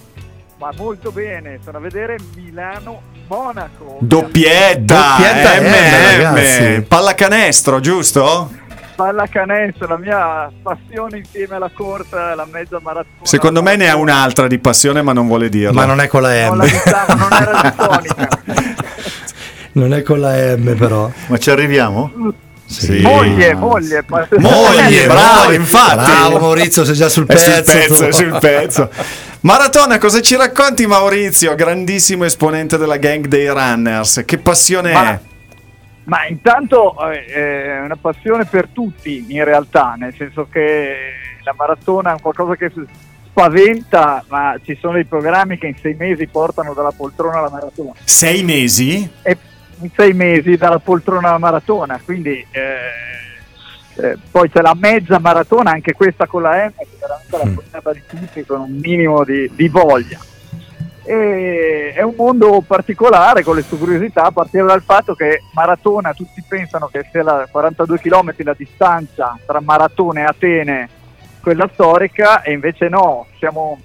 [0.58, 1.58] Ma molto bene.
[1.64, 3.98] Sono a vedere Milano Monaco.
[4.00, 6.80] Doppietta, Doppietta M, MM, ragazzi.
[6.82, 8.50] pallacanestro, giusto?
[8.98, 13.06] pallacanestro, la mia passione insieme alla corsa, la mezza maratona.
[13.22, 15.70] Secondo me ne ha un'altra di passione, ma non vuole dirla.
[15.70, 16.58] Ma non è con la Non M.
[16.58, 18.08] la diciamo, non era di.
[19.72, 21.08] Non è con la M, però.
[21.28, 22.10] Ma ci arriviamo?
[22.66, 23.00] Sì.
[23.00, 24.04] Moglie, moglie.
[24.38, 26.10] Moglie, bravo, infatti.
[26.10, 27.52] Bravo Maurizio, sei già sul È pezzo.
[27.52, 28.90] sul pezzo, sul pezzo.
[29.40, 34.22] Maratona, cosa ci racconti Maurizio, grandissimo esponente della gang dei runners?
[34.24, 35.20] Che passione Ma- è?
[36.04, 41.12] Ma intanto eh, è una passione per tutti in realtà, nel senso che
[41.44, 42.72] la maratona è qualcosa che
[43.26, 47.92] spaventa, ma ci sono dei programmi che in sei mesi portano dalla poltrona alla maratona.
[48.02, 49.08] Sei mesi?
[49.22, 49.38] E
[49.80, 53.27] in sei mesi dalla poltrona alla maratona, quindi eh,
[53.98, 57.52] eh, poi c'è la mezza maratona, anche questa con la M, che è veramente la
[57.52, 60.20] portata di tutti con un minimo di, di voglia.
[61.04, 66.12] E è un mondo particolare con le sue curiosità, a partire dal fatto che Maratona,
[66.12, 70.88] tutti pensano che sia la 42 km la distanza tra Maratona e Atene,
[71.40, 73.80] quella storica, e invece no, siamo,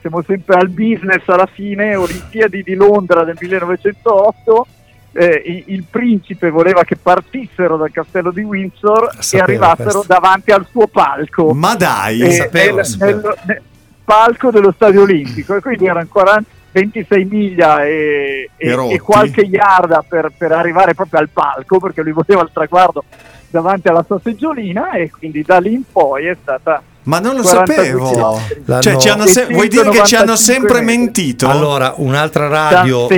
[0.00, 4.66] siamo sempre al business alla fine, Olimpiadi di Londra del 1908,
[5.12, 10.04] eh, il, principe voleva che partissero dal castello di Windsor e Sapevo arrivassero questo.
[10.06, 13.34] davanti al suo palco Ma dai, e- sapevo, nel, sapevo.
[13.46, 13.62] nel-
[14.04, 19.40] palco dello stadio olimpico e quindi erano 40 26 miglia e, e- E e qualche
[19.42, 23.04] yarda per, per arrivare proprio al palco perché lui voleva il traguardo
[23.50, 27.42] davanti alla sua seggiolina e quindi da lì in poi è stata ma non lo
[27.42, 28.40] 42 sapevo.
[28.80, 30.96] Cioè, ci hanno se- vuoi dire che ci hanno 195 sempre metri.
[30.96, 31.48] mentito?
[31.48, 33.08] Allora, un'altra radio.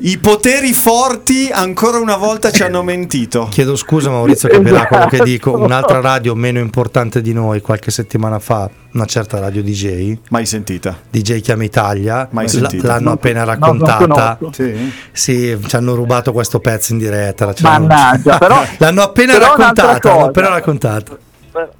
[0.00, 3.48] I poteri forti ancora una volta ci hanno mentito.
[3.50, 5.50] Chiedo scusa Maurizio capirà quello che dico.
[5.50, 5.64] Esatto.
[5.64, 10.96] Un'altra radio meno importante di noi qualche settimana fa, una certa radio DJ, Mai sentita.
[11.10, 12.86] DJ Chiama Italia, Mai l- sentita.
[12.88, 14.36] l'hanno appena No, non raccontata.
[14.38, 14.62] conosco.
[14.62, 14.92] Sì.
[15.12, 17.52] Sì, ci hanno rubato questo pezzo in diretta.
[17.62, 21.16] mannaggia però L'hanno appena Però raccontata, l'hanno appena raccontata.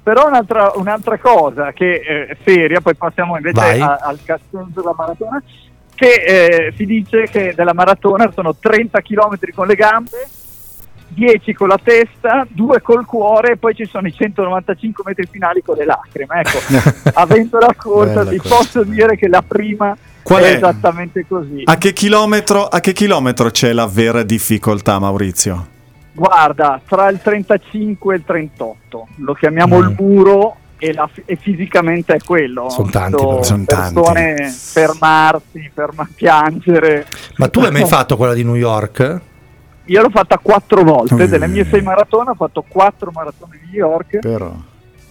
[0.01, 5.41] Però un'altra, un'altra cosa che è seria, poi passiamo invece a- al castello della maratona,
[5.95, 10.27] che eh, si dice che della maratona sono 30 km con le gambe,
[11.09, 15.61] 10 con la testa, 2 col cuore e poi ci sono i 195 metri finali
[15.61, 16.41] con le lacrime.
[16.41, 16.59] Ecco,
[17.13, 20.55] avendo la corsa vi posso dire che la prima Qual è, è?
[20.55, 21.61] esattamente così.
[21.65, 25.67] A che, a che chilometro c'è la vera difficoltà, Maurizio?
[26.13, 29.81] Guarda, tra il 35 e il 38, lo chiamiamo Mm.
[29.81, 32.69] il muro e, la- e fisicamente è quello.
[32.69, 33.43] Son Ho tanti, visto però.
[33.43, 33.93] Son tanti.
[33.93, 37.07] persone fermarsi, ferma piangere.
[37.37, 39.21] Ma tu hai mai fatto quella di New York?
[39.85, 41.29] Io l'ho fatta quattro volte, Mm.
[41.29, 44.53] delle mie sei maratone ho fatto quattro maratone di New York Però.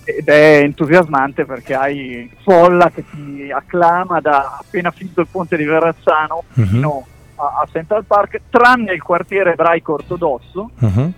[0.04, 5.64] ed è entusiasmante perché hai folla che ti acclama da appena finito il ponte di
[5.64, 6.66] Verrazzano Mhm.
[6.66, 7.06] fino
[7.46, 11.12] a, Central Park, tranne il quartiere ebraico ortodosso Mhm.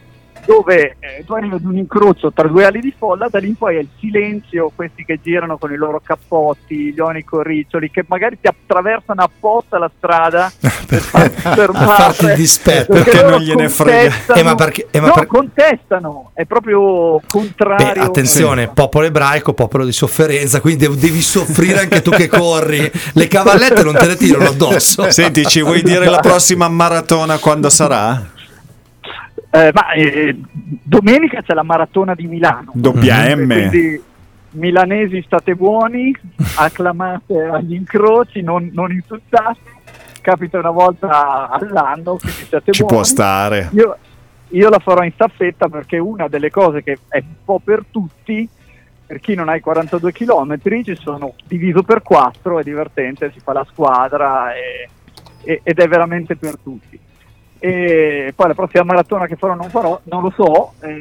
[0.47, 3.57] Dove eh, tu arrivi ad un incrocio tra due ali di folla, da lì in
[3.57, 8.05] poi è il silenzio, questi che girano con i loro cappotti, gli onico riccioli, che
[8.09, 12.93] magari ti attraversano apposta la strada per, far- Per farti il dispetto.
[12.93, 14.15] Perché loro non gliene frega.
[14.35, 17.93] Eh, ma perché- eh, ma no, per- contestano, è proprio contrario.
[17.93, 22.91] Beh, attenzione, popolo ebraico, popolo di sofferenza, quindi dev- devi soffrire anche tu che corri.
[23.13, 25.11] Le cavallette non te le tirano addosso.
[25.11, 28.33] Senti, ci vuoi dire la prossima maratona quando sarà?
[29.55, 30.37] Eh, ma eh,
[30.83, 32.73] domenica c'è la maratona di Milano.
[32.75, 33.47] Doppia M.
[33.47, 34.03] Quindi
[34.51, 36.13] milanesi state buoni,
[36.59, 39.61] acclamate agli incroci, non, non insultate,
[40.23, 42.95] capita una volta all'anno, quindi siate Ci buoni.
[42.97, 43.69] può stare.
[43.75, 43.97] Io,
[44.49, 48.49] io la farò in staffetta perché una delle cose che è un po' per tutti,
[49.07, 53.39] per chi non ha i 42 km, ci sono diviso per 4, è divertente, si
[53.39, 54.89] fa la squadra e-
[55.45, 56.99] e- ed è veramente per tutti.
[57.65, 60.95] E poi la prossima maratona che farò non farò, non lo so, eh,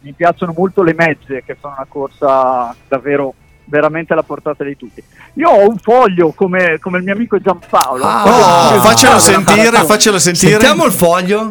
[0.00, 3.34] mi piacciono molto le mezze che sono una corsa davvero
[3.66, 5.02] veramente alla portata di tutti.
[5.34, 8.02] Io ho un foglio come, come il mio amico Giampaolo.
[8.06, 10.52] Ah, Oh, faccelo sentire, faccelo sentire.
[10.52, 11.48] Sentiamo il foglio.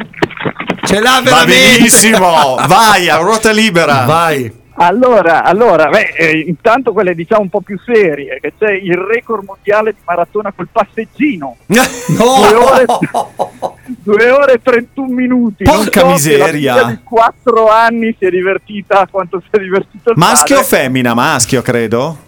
[0.86, 1.78] Ce l'ha Va veramente.
[1.78, 4.05] benissimo, vai a ruota libera.
[4.05, 4.63] Vai.
[4.78, 9.43] Allora, allora beh, eh, intanto quelle diciamo un po' più serie, che c'è il record
[9.45, 12.86] mondiale di maratona col passeggino, due ore,
[13.86, 15.63] Due ore e 31 minuti.
[15.63, 16.47] Porca so miseria.
[16.49, 20.77] figlia di 4 anni si è divertita quanto si è divertito Maschio o padre.
[20.77, 21.13] femmina?
[21.13, 22.19] Maschio, credo.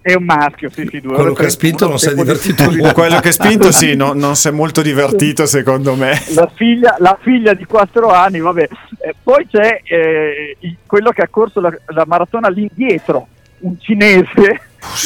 [0.00, 2.10] È un maschio, sì, sì, due Quello ore che ha 31, spinto non si è
[2.10, 2.92] di divertito sicurezza.
[2.92, 6.22] Quello che ha spinto, sì, no- non si è molto divertito, secondo me.
[6.34, 8.68] la figlia, la figlia di 4 anni, vabbè.
[9.00, 13.28] Eh, poi c'è eh, il- quello che ha corso la, la maratona all'indietro,
[13.60, 14.32] un cinese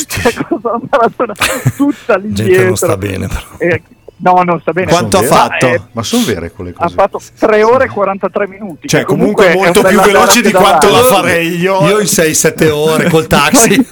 [0.09, 2.65] che ha corso la maratona tutta Gente all'indietro.
[2.67, 3.47] non sta bene però.
[3.59, 3.83] Eh,
[4.21, 4.91] No, non sta bene.
[4.91, 5.33] Quanto ha vere?
[5.33, 5.67] fatto?
[5.69, 6.95] Ma, eh, Ma sono vere quelle Ha cose?
[6.95, 8.89] fatto 3 ore e 43 minuti.
[8.89, 11.87] Cioè, comunque è molto più veloce di quanto la farei io.
[11.87, 13.87] Io in 6-7 ore col taxi.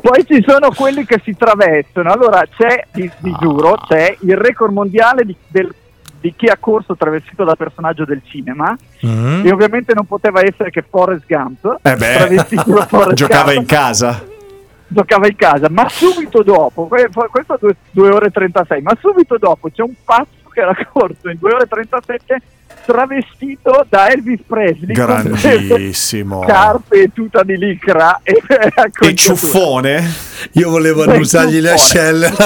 [0.00, 2.10] Poi ci sono quelli che si travestono.
[2.10, 5.74] Allora c'è, vi, vi giuro, c'è il record mondiale di, del-
[6.20, 8.76] di chi ha corso travestito da personaggio del cinema.
[9.04, 9.44] Mm.
[9.44, 11.78] E ovviamente non poteva essere che Forrest Gump.
[11.82, 13.56] Eh beh, travestito da Forrest giocava Gump.
[13.60, 14.24] in casa.
[14.92, 17.58] Giocava in casa, ma subito dopo, questo
[17.90, 21.52] 2 ore e 36, ma subito dopo c'è un pazzo che era corso in 2
[21.52, 22.42] ore e 37
[22.84, 26.42] travestito da Elvis Presley Grandissimo.
[26.44, 28.42] scarpe e tuta di licra e,
[29.00, 30.12] E ciuffone?
[30.52, 32.32] Io volevo annusargli le ascelle.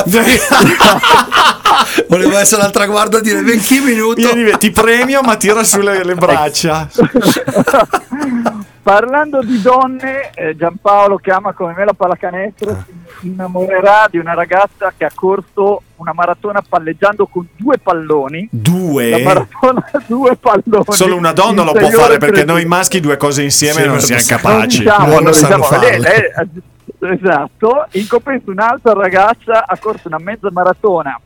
[2.09, 4.27] volevo essere al traguardo a dire 20 minuti.
[4.59, 6.89] Ti premio, ma tira sulle le braccia.
[8.87, 12.85] Parlando di donne, eh, Giampaolo che ama come me la pallacanestro
[13.19, 18.43] si innamorerà di una ragazza che ha corso una maratona palleggiando con due palloni.
[18.53, 19.23] La Due?
[19.25, 20.85] maratona due palloni.
[20.91, 22.53] Solo una donna lo può fare perché 30.
[22.53, 24.79] noi maschi due cose insieme Sì, non siamo capaci.
[24.85, 25.99] diciamo, Non non diciamo, lei- fare.
[25.99, 27.87] lei- esatto.
[27.91, 31.21] In compenso un'altra ragazza ha corso una mezza maratona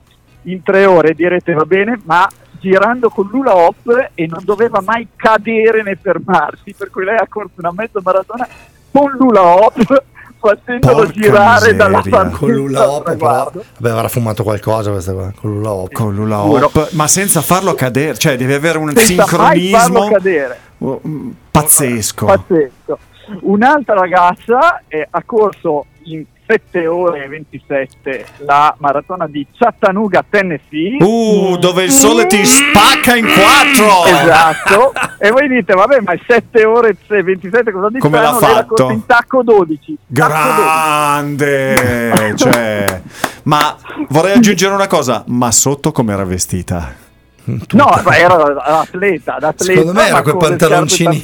[0.45, 2.27] in tre ore, direte va bene, ma
[2.61, 7.27] girando con l'ula hop e non doveva mai cadere né fermarsi, per cui lei ha
[7.29, 8.47] corso una mezza maratona
[8.93, 10.05] con l'ula hop
[10.41, 12.19] facendolo Porca girare dalla miseria.
[12.19, 13.51] partenza Con l'ula hop, però.
[13.79, 15.33] Vabbè, avrà fumato qualcosa questa qua.
[15.37, 15.93] Con l'ula hop.
[15.93, 20.09] Con l'ula hop, ma senza farlo cadere, cioè devi avere un Senza mai farlo sincronismo
[20.11, 20.59] cadere.
[20.85, 22.27] mm, pazzesco.
[22.27, 22.99] Pazzesco.
[23.43, 30.97] Un'altra ragazza eh, ha corso in 7 ore e 27 la maratona di Chattanooga, Tennessee.
[30.99, 34.05] Uh, dove il sole ti spacca in quattro.
[34.05, 34.93] Esatto.
[35.21, 38.31] e voi dite, vabbè, ma 7 ore e 27 cosa di Come l'ha?
[38.33, 38.75] Lei fatto?
[38.75, 39.99] corso in tacco 12.
[40.13, 40.69] Tacco 12.
[41.29, 43.01] Grande, cioè,
[43.45, 43.77] ma
[44.09, 46.93] vorrei aggiungere una cosa, ma sotto come era vestita?
[47.45, 49.81] No, ma era l'atleta, l'atleta.
[49.81, 51.23] Secondo me era le pantaloncini.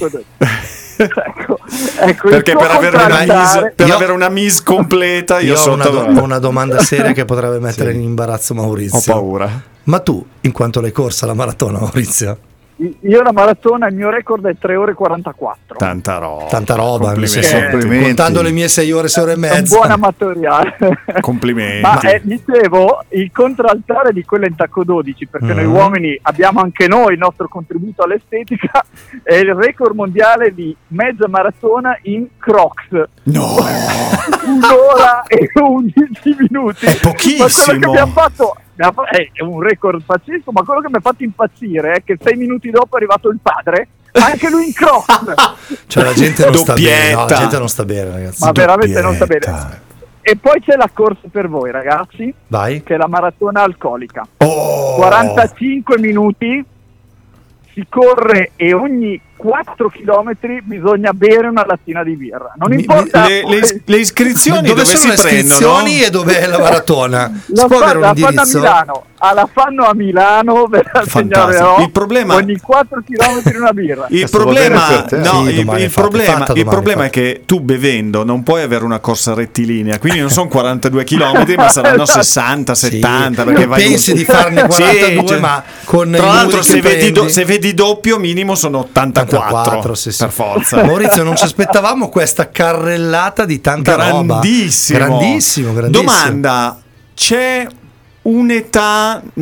[0.96, 1.88] Scarpe tacco 12.
[1.98, 5.60] ecco, ecco, Perché per avere una mise, per Io- avere una mise completa io, Io
[5.60, 8.98] ho una, do- ho una domanda seria che potrebbe mettere in imbarazzo Maurizio.
[8.98, 9.62] ho paura.
[9.84, 12.38] Ma tu, in quanto l'hai corsa la maratona, Maurizio?
[12.78, 15.76] Io la maratona, il mio record è 3 ore e 44.
[15.78, 16.44] Tanta roba.
[16.44, 18.02] Tanta roba, Complimenti.
[18.02, 19.76] contando le mie 6 ore, 6 ore e È un mezza.
[19.78, 20.76] buon amatoriale.
[21.20, 21.80] Complimenti.
[21.80, 25.74] Ma eh, dicevo, il contraltare di quella in tacco 12, perché noi Mhm.
[25.74, 28.84] uomini abbiamo anche noi il nostro contributo all'estetica,
[29.22, 33.08] è il record mondiale di mezza maratona in Crocs.
[33.24, 33.56] No,
[34.46, 36.84] Un'ora e 11 minuti.
[36.86, 37.44] È pochissimo.
[37.46, 41.22] Ma quello che abbiamo fatto è un record pazzesco, ma quello che mi ha fatto
[41.22, 45.34] impazzire è che sei minuti dopo è arrivato il padre, anche lui in Crocs.
[45.86, 47.40] Cioè la gente non sta bene, no, la Doppietta.
[47.40, 48.44] gente non sta bene, ragazzi.
[48.44, 49.40] ma veramente non sta bene.
[49.40, 49.80] Doppietta.
[50.28, 52.82] E poi c'è la corsa per voi, ragazzi, Vai.
[52.82, 54.26] che è la maratona alcolica.
[54.38, 54.96] Oh.
[54.96, 56.64] 45 minuti
[57.72, 60.30] si corre e ogni 4 km
[60.64, 62.52] bisogna bere una lattina di birra.
[62.56, 66.06] Non importa Le, le- le iscrizioni dove, dove, sono le si iscrizioni prendono?
[66.06, 67.42] e dov'è la maratona?
[67.46, 68.58] la, fanno, un la fanno a indirizzo?
[68.58, 71.18] Milano, ah, la fanno a Milano, ve la Fantastico.
[71.18, 71.80] segnalerò.
[71.82, 74.06] Il problema- ogni 4 km una birra.
[74.10, 77.60] Il problema, per no, Sì, il, domani il fate, problema, il problema è che tu
[77.60, 82.22] bevendo non puoi avere una corsa rettilinea, quindi non sono 42 km, ma saranno Esatto.
[82.22, 82.90] 60, Sì.
[82.90, 83.44] 70.
[83.44, 87.28] Perché vai Pensi un- di farne 42, cioè, ma con Tra l'altro, se vedi, do-
[87.28, 89.24] se vedi doppio, minimo sono 84.
[89.26, 90.18] 84, sì, sì.
[90.24, 90.82] Per forza.
[90.86, 94.38] Maurizio, non ci aspettavamo questa carrellata di tanta roba.
[94.40, 94.98] grandissimo.
[94.98, 96.04] Grandissimo, grandissimo.
[96.04, 96.80] Domanda:
[97.14, 97.66] c'è
[98.22, 99.40] un'età mh,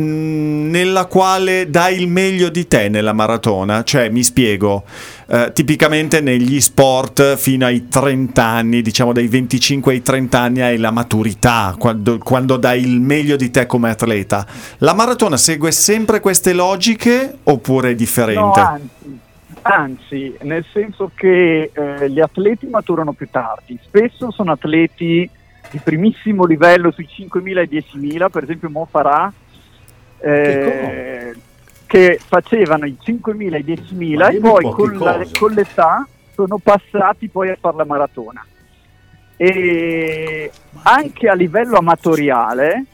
[0.69, 3.83] nella quale dai il meglio di te nella maratona?
[3.83, 4.83] Cioè, mi spiego,
[5.27, 10.77] eh, tipicamente negli sport fino ai 30 anni, diciamo dai 25 ai 30 anni hai
[10.77, 14.45] la maturità, quando, quando dai il meglio di te come atleta.
[14.79, 18.59] La maratona segue sempre queste logiche oppure è No, differente?
[18.59, 18.89] anzi,
[19.67, 23.77] anzi, nel senso che eh, gli atleti maturano più tardi.
[23.83, 25.27] Spesso sono atleti
[25.71, 29.31] di primissimo livello sui 5.000 e 10.000, per esempio Mo Farah,
[30.19, 31.33] eh,
[31.87, 36.59] che facevano i 5.000 e i 10.000 Ma e poi con, la- con l'età sono
[36.59, 38.45] passati poi a fare la maratona.
[39.37, 40.51] E
[40.83, 42.85] anche a livello amatoriale,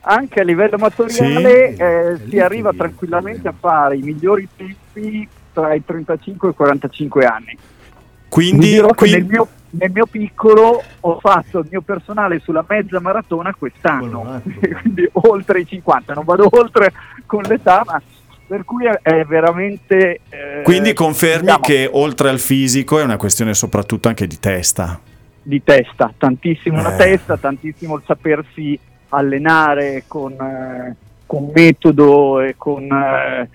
[0.00, 1.82] anche a livello amatoriale Sì.
[1.82, 4.76] eh, si arriva tranquillamente a fare i migliori tempi
[5.52, 7.56] tra i 35 e i 45 anni.
[8.28, 12.64] Quindi, dirò che quindi- nel, mio, nel mio piccolo ho fatto il mio personale sulla
[12.66, 14.40] mezza maratona quest'anno,
[14.82, 16.92] quindi oltre i 50, non vado oltre
[17.26, 18.02] con l'età, ma
[18.46, 20.20] per cui è, veramente...
[20.28, 25.00] eh, quindi confermi diciamo, che oltre al fisico è una questione soprattutto anche di testa.
[25.42, 26.96] Di testa, tantissimo la Eh.
[26.96, 28.78] testa, tantissimo il sapersi
[29.10, 33.48] allenare con, eh, con metodo e con, eh,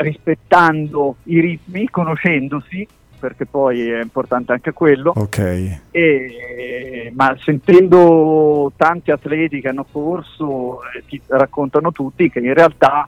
[0.00, 2.86] rispettando i ritmi, conoscendosi,
[3.18, 5.12] perché poi è importante anche quello.
[5.14, 5.80] Ok.
[5.90, 13.06] E, ma sentendo tanti atleti che hanno corso, eh, ti raccontano tutti che in realtà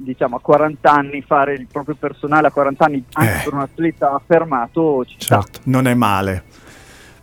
[0.00, 3.42] diciamo a 40 anni fare il proprio personale a 40 anni anche Eh.
[3.42, 5.40] per un atleta affermato ci sta.
[5.40, 5.60] Certo.
[5.64, 6.44] Non è male.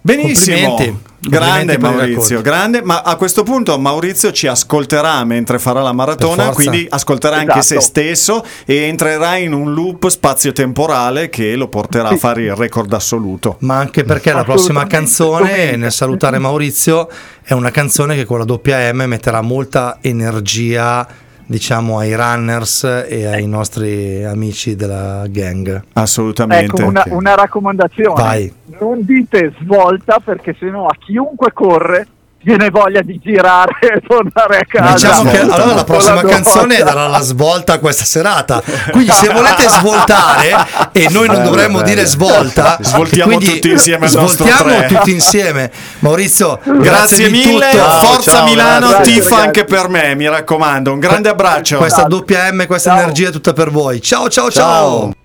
[0.06, 0.78] Benissimo,
[1.20, 6.86] grande Maurizio, grande, ma a questo punto Maurizio ci ascolterà mentre farà la maratona, quindi
[6.88, 7.82] ascolterà anche se Esatto.
[7.82, 13.56] stesso e entrerà in un loop spazio-temporale che lo porterà a fare il record assoluto.
[13.62, 17.10] Ma anche perché la prossima canzone, nel salutare Maurizio,
[17.42, 21.08] è una canzone che con la doppia M metterà molta energia,
[21.46, 25.84] diciamo, ai runners e ai nostri amici della gang.
[25.94, 26.66] Assolutamente.
[26.66, 28.54] Ecco una, una raccomandazione, Vai.
[28.80, 32.08] non dite svolta perché sennò a chiunque corre
[32.46, 34.94] viene voglia di girare e tornare a casa.
[34.94, 38.62] Diciamo che allora la prossima la canzone darà la svolta a questa serata.
[38.92, 40.56] Quindi se volete svoltare
[40.92, 44.86] e noi non dovremmo dire svolta, Svoltiamo quindi tutti insieme Svoltiamo tre.
[44.88, 45.72] tutti insieme.
[46.00, 47.84] Maurizio, grazie, Grazie di mille, tutto.
[48.06, 49.46] forza ciao, Milano, grazie, tifa ragazzi.
[49.46, 50.94] anche per me, mi raccomando.
[50.94, 51.78] Un grande abbraccio.
[51.78, 53.00] Questa doppia M, questa Ciao.
[53.02, 54.02] energia è tutta per voi.
[54.02, 55.00] Ciao ciao ciao.
[55.12, 55.25] Ciao.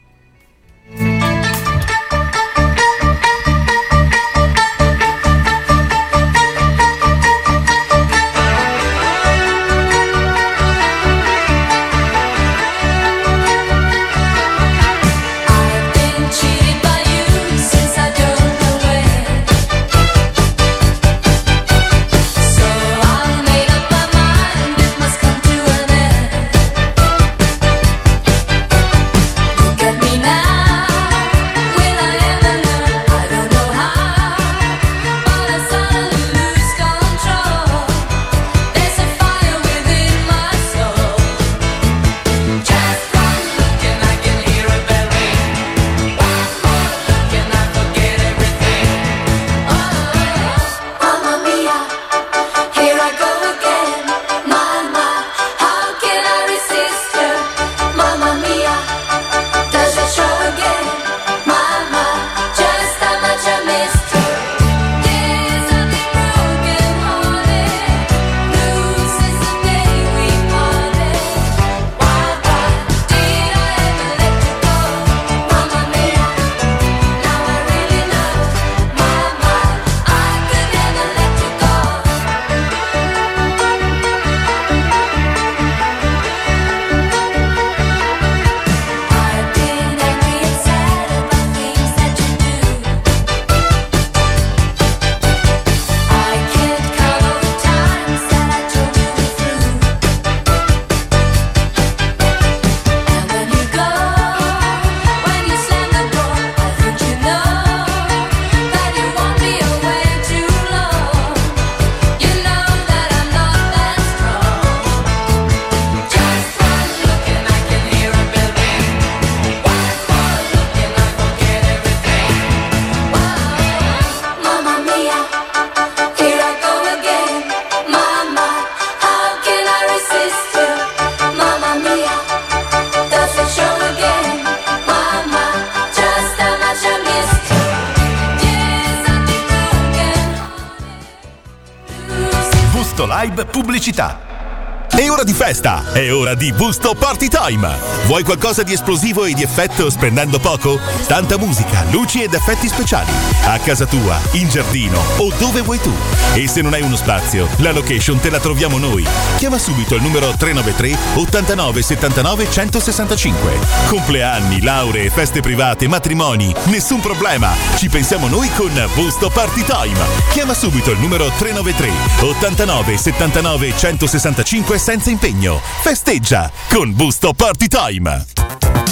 [146.01, 147.69] È ora di Busto Party Time.
[148.07, 150.81] Vuoi qualcosa di esplosivo e di effetto spendendo poco?
[151.07, 153.11] Tanta musica, luci ed effetti speciali.
[153.45, 155.93] A casa tua, in giardino o dove vuoi tu.
[156.35, 159.07] E se non hai uno spazio, la location te la troviamo noi.
[159.37, 163.59] Chiama subito il numero 393 89 79 165.
[163.89, 167.53] Compleanni, lauree, feste private, matrimoni, nessun problema.
[167.77, 170.01] Ci pensiamo noi con Busto Party Time.
[170.33, 171.91] Chiama subito il numero 393
[172.23, 175.61] 89 79 165 senza impegno.
[175.91, 178.24] Festeggia con Busto Party Time.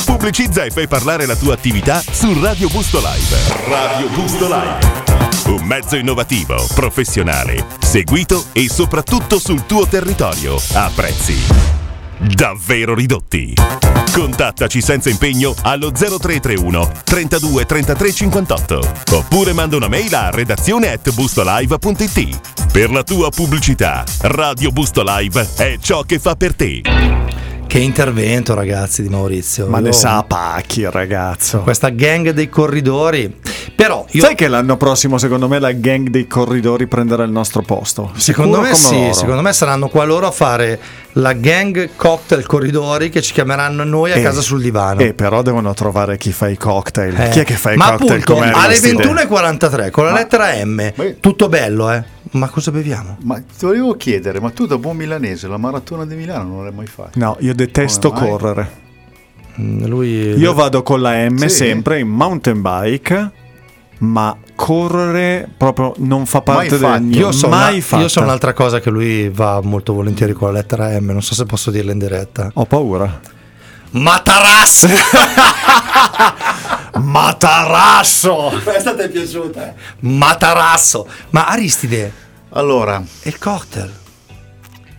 [0.04, 3.36] Pubblicizza e fai parlare la tua attività su Radio Busto Live.
[3.68, 5.54] Radio Busto Live.
[5.56, 11.77] Un mezzo innovativo, professionale, seguito e soprattutto sul tuo territorio a prezzi
[12.18, 13.54] davvero ridotti.
[14.12, 21.12] Contattaci senza impegno allo 0331 32 33 58 oppure manda una mail a redazione at
[21.12, 22.40] bustolive.it.
[22.72, 26.82] Per la tua pubblicità, Radio Busto Live è ciò che fa per te.
[27.66, 29.66] Che intervento, ragazzi, di Maurizio.
[29.66, 31.60] Ma ne Io- sa a pacchi il ragazzo.
[31.60, 33.40] Questa gang dei corridori.
[33.76, 34.22] Però io.
[34.22, 38.10] Sai che l'anno prossimo, secondo me, la gang dei corridori prenderà il nostro posto?
[38.16, 39.12] Secondo Sicuro me sì, loro.
[39.12, 40.80] secondo me saranno qua loro a fare
[41.12, 45.00] la gang cocktail corridori che ci chiameranno noi a Eh, casa sul divano.
[45.00, 47.18] Eh, però devono trovare chi fa i cocktail.
[47.18, 49.02] Eh, Chi è che fa i Ma cocktail appunto alle Aristide?
[49.04, 52.04] 21.43 con la lettera M, tutto bello, eh.
[52.32, 53.16] Ma cosa beviamo?
[53.22, 56.74] Ma ti volevo chiedere, ma tu da buon milanese la maratona di Milano non l'hai
[56.74, 57.10] mai fatta?
[57.18, 58.86] No, io detesto correre.
[59.60, 61.48] Mm, Lui Io vado con la M Sì.
[61.48, 63.30] sempre in mountain bike,
[63.98, 67.02] ma correre proprio non fa parte del fatto.
[67.02, 67.18] mio.
[67.18, 68.02] io so, mai una- fatta.
[68.02, 71.34] io so un'altra cosa che lui va molto volentieri con la lettera M, non so
[71.34, 72.50] se posso dirla in diretta.
[72.54, 73.20] Ho paura.
[73.90, 74.86] Matarasso!
[77.00, 78.52] Matarasso!
[78.62, 79.74] Questa ti è piaciuta?
[80.00, 81.06] Matarasso!
[81.30, 82.12] Ma Aristide,
[82.50, 83.92] Allora, è il cocktail.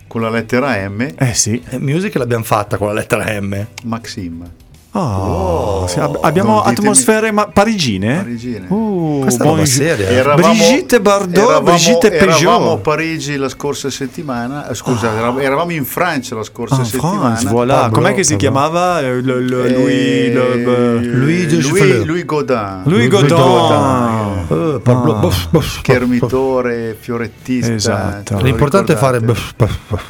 [0.06, 1.62] con la lettera M, Eh sì.
[1.68, 3.66] Eh, music l'abbiamo fatta con la lettera M.
[3.84, 4.48] Maxim.
[4.92, 8.16] Oh, ab- abbiamo atmosfere ma- parigine?
[8.16, 8.66] Parigine.
[8.68, 10.02] Uh, eh.
[10.14, 12.80] Eravamo- Brigitte Bardot, eravamo- Brigitte Eravamo a Peugeot.
[12.80, 17.18] Parigi la scorsa settimana, eh, scusa, eravamo- eravamo in Francia la scorsa Ah, settimana.
[17.20, 17.74] France, voilà.
[17.82, 18.50] Pablo, Com'è che si Pablo.
[18.50, 19.00] chiamava?
[19.00, 22.06] Eh, lo- lo- Eh, Louis, lo- Louis de Louis, Chevalier.
[22.06, 22.80] Louis Godin.
[22.86, 23.26] Louis Godin.
[24.48, 25.18] Eh, Pablo- Ah.
[25.20, 27.72] buff, buff, buff, Schermitore, fiorettista.
[27.72, 28.38] Esatto.
[28.40, 30.02] L'importante è fare buff, buff, buff.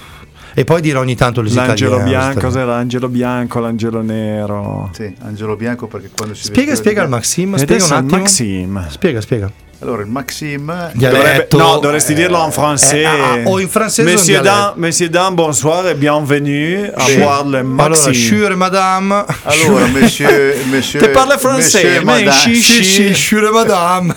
[0.54, 2.64] E poi dire ogni tanto les L'angelo italiens, bianco, cos'era?
[2.76, 4.90] L'angelo bianco, l'angelo nero.
[4.92, 8.16] Sì, Angelo Bianco perché quando si Spiega, spiega il Maxim, E spiega un attimo.
[8.18, 8.86] Maxim.
[8.88, 9.50] Spiega, spiega.
[9.82, 11.56] Allora, il Maxim Dialetto.
[11.56, 12.92] no, dovresti dirlo en français.
[13.00, 14.64] eh, ah, o in francese o in Messieurs, dialetto.
[14.66, 17.16] dames, messieurs, dames, bonsoir et bienvenue Sì.
[17.16, 18.12] voir le Allora, Maxim.
[18.12, 19.24] shure madame.
[19.44, 22.84] Allora, monsieur, monsieur, Te monsieur, madame, chi- Sì, Sì.
[22.84, 24.14] sì, shure madame.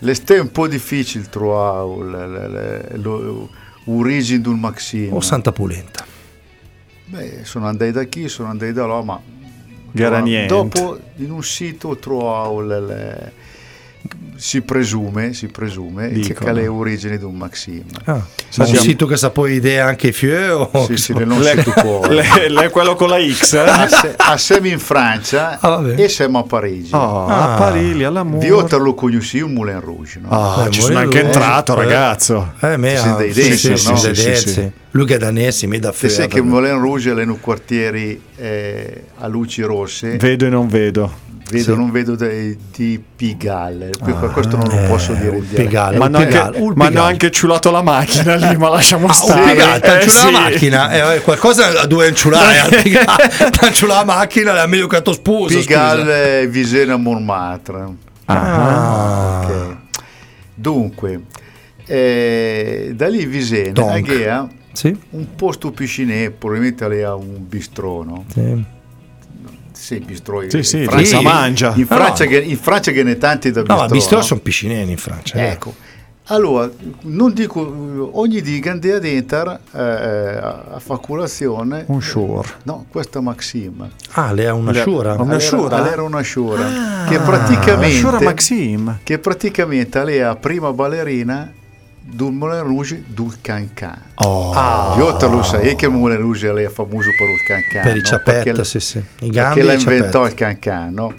[0.00, 2.88] C'était un po' difficile trovare
[4.40, 5.12] del Maxim.
[5.12, 6.04] Oh, santa pulenta.
[7.06, 9.20] Beh, sono andati da chi, sono andati da là, ma
[9.92, 10.46] Gara niente.
[10.46, 13.32] dopo in un sito trovavo le- le-
[14.36, 17.84] si presume, si presume che le origini di un Maxim.
[18.04, 18.20] Ah,
[18.56, 21.70] ma un sito che sa poi idea anche fieu o Sì, sì, non si tu
[21.72, 22.04] può.
[22.08, 23.54] Le- le- quello con la X.
[23.54, 23.88] A, eh?
[23.88, 26.92] se- a siamo in Francia Ah, e siamo a Parigi.
[26.92, 27.54] Oh, Ah.
[27.54, 28.44] a Parigi, all'amore.
[28.46, 30.28] Io te lo conosci un Moulin Rouge, no?
[30.30, 31.76] Ah, Eh, ci sono anche Rouge, entrato, eh.
[31.76, 32.52] ragazzo.
[32.60, 33.96] Eh, me sono dei sì, dancer, sì, no?
[33.96, 34.70] sì, Sì, sì.
[34.90, 39.04] Lui che è danesi, mi da Te sai che Moulin Rouge è in quartieri eh,
[39.18, 41.22] a luci rosse, Vedo e non vedo.
[41.58, 43.90] Vedo, non vedo dei- di Pigalle,
[44.32, 45.54] questo non lo eh, posso dire dialetto.
[45.62, 45.96] Pigalle.
[45.98, 49.52] Ma hanno anche, ciulato la macchina lì, ma lasciamo Ah, stare.
[49.52, 50.24] Pigalle, Eh, sì.
[50.32, 52.68] la macchina, eh, qualcosa due inciulare,
[53.50, 55.54] t'ha la macchina, è meglio che tu sposa.
[55.54, 55.66] scusa.
[55.66, 57.84] Pigalle Visena Montmartre.
[58.26, 59.40] Ah.
[59.44, 59.76] Ok.
[60.54, 61.20] Dunque,
[61.86, 63.90] eh, da lì Visena, Donc.
[63.90, 64.96] a Ghea, Sì?
[65.10, 68.24] un posto piscine, probabilmente lei ha un bistrò, no?
[68.32, 68.64] Sì.
[69.84, 70.40] Sì, bistrò.
[70.48, 71.72] Sì, in sì, Francia- si mangia.
[71.76, 72.30] In Francia, No.
[72.30, 73.82] che, in Francia che ne tanti da No, bistrò.
[73.82, 74.22] ma bistrò no?
[74.22, 75.36] sono piscineni in Francia.
[75.36, 75.42] eh.
[75.48, 75.74] Ecco,
[76.28, 76.70] allora,
[77.02, 82.48] non dico, ogni di Gandea Dentar eh, a, a fa colazione, Un sure.
[82.62, 83.86] no, questa Maxim.
[84.12, 85.16] Ah, lei ha una Le- sciura.
[85.20, 85.76] Una sciura?
[85.76, 86.64] allora Era una sciura.
[86.66, 87.96] Ah, che praticamente...
[87.96, 89.00] Sciura Maxim.
[89.02, 91.52] Che praticamente lei è la prima ballerina
[92.06, 94.00] del Moulin Rouge del Cancan.
[94.16, 94.94] Oh.
[94.98, 97.82] Io te lo sai che il Moulin Rouge lei è famoso per il Cancan.
[97.82, 98.04] per i no?
[98.04, 98.98] ciappetta, Perché- sì, sì.
[98.98, 100.28] I perché gambi l'ha i inventato ciappetta.
[100.28, 101.14] il Cancan, no?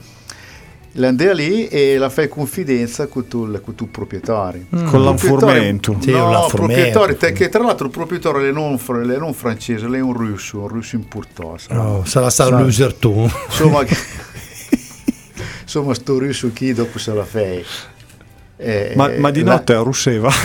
[0.98, 4.68] L'andea lì e la fai confidenza con tu, con tu proprietario.
[4.70, 5.98] Con Il proprietario- l'anfurmento.
[6.00, 8.80] Sì, un no, proprietario, te- che tra l'altro il proprietario è non,
[9.12, 11.74] è non francese, lei è un russo, un russo importoso.
[11.74, 13.30] No, sarà stato Sa- loser tu.
[13.50, 13.84] Insomma,
[15.64, 17.66] insomma, sto russo chi dopo se la fai.
[18.58, 20.32] Eh, Ma, ma di la- notte russeva.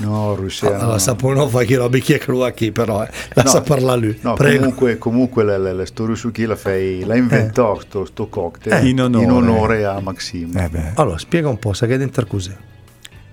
[0.00, 0.68] No, Russia.
[0.68, 0.98] Allora, no.
[0.98, 3.10] Saponov che lo becchia a chi però, eh.
[3.34, 4.18] la no, sa parlare lui.
[4.22, 8.06] No, comunque, comunque, la, la, la storia su chi la, fai, la inventò eh.
[8.06, 9.24] sto, cocktail eh, in, onore.
[9.24, 9.84] in, onore.
[9.84, 10.70] a Maxime.
[10.72, 12.56] Eh allora, spiega un po', sai che è dentro cos'è?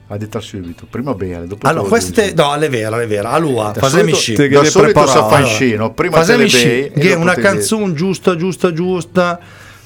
[0.10, 3.32] a detto subito, prima bene, dopo Allora, queste no, è vera, è vera.
[3.32, 4.36] Allora, fasemi sci.
[4.36, 9.38] Da solito sa fascino, prima fatemi sci, che una canzone giusta, giusta, giusta,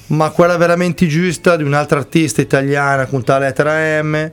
[0.08, 4.30] ma quella veramente giusta di un'altra artista italiana con tale lettera M.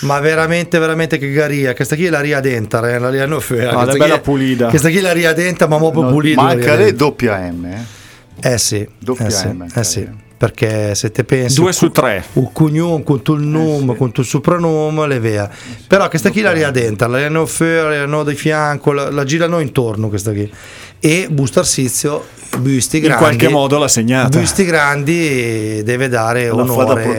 [0.00, 1.74] Ma veramente, veramente che garia.
[1.74, 3.72] Questa qui la riadenta, eh, la rianofea.
[3.72, 4.68] No, eh, ah, la bella è, pulita.
[4.68, 6.42] Questa qui la riadenta, ma proprio no, pulita.
[6.42, 7.64] Manca le doppia M.
[7.64, 8.52] Eh?
[8.52, 8.86] eh sì.
[8.98, 9.66] Doppia eh sì, M.
[9.74, 10.08] Eh sì
[10.40, 12.24] perché se te pensi Due su tre.
[12.32, 15.50] il cognome con il nome, con il soprannome, le vea.
[15.86, 19.24] Però questa qui la ria dentro, la riano fuori, la riano di fianco, la, la
[19.24, 20.50] girano intorno questa qui.
[20.98, 22.24] E Busto Arsizio,
[22.58, 23.22] busti In grandi.
[23.22, 24.38] qualche modo l'ha segnata.
[24.38, 27.18] Busti grandi deve dare La onore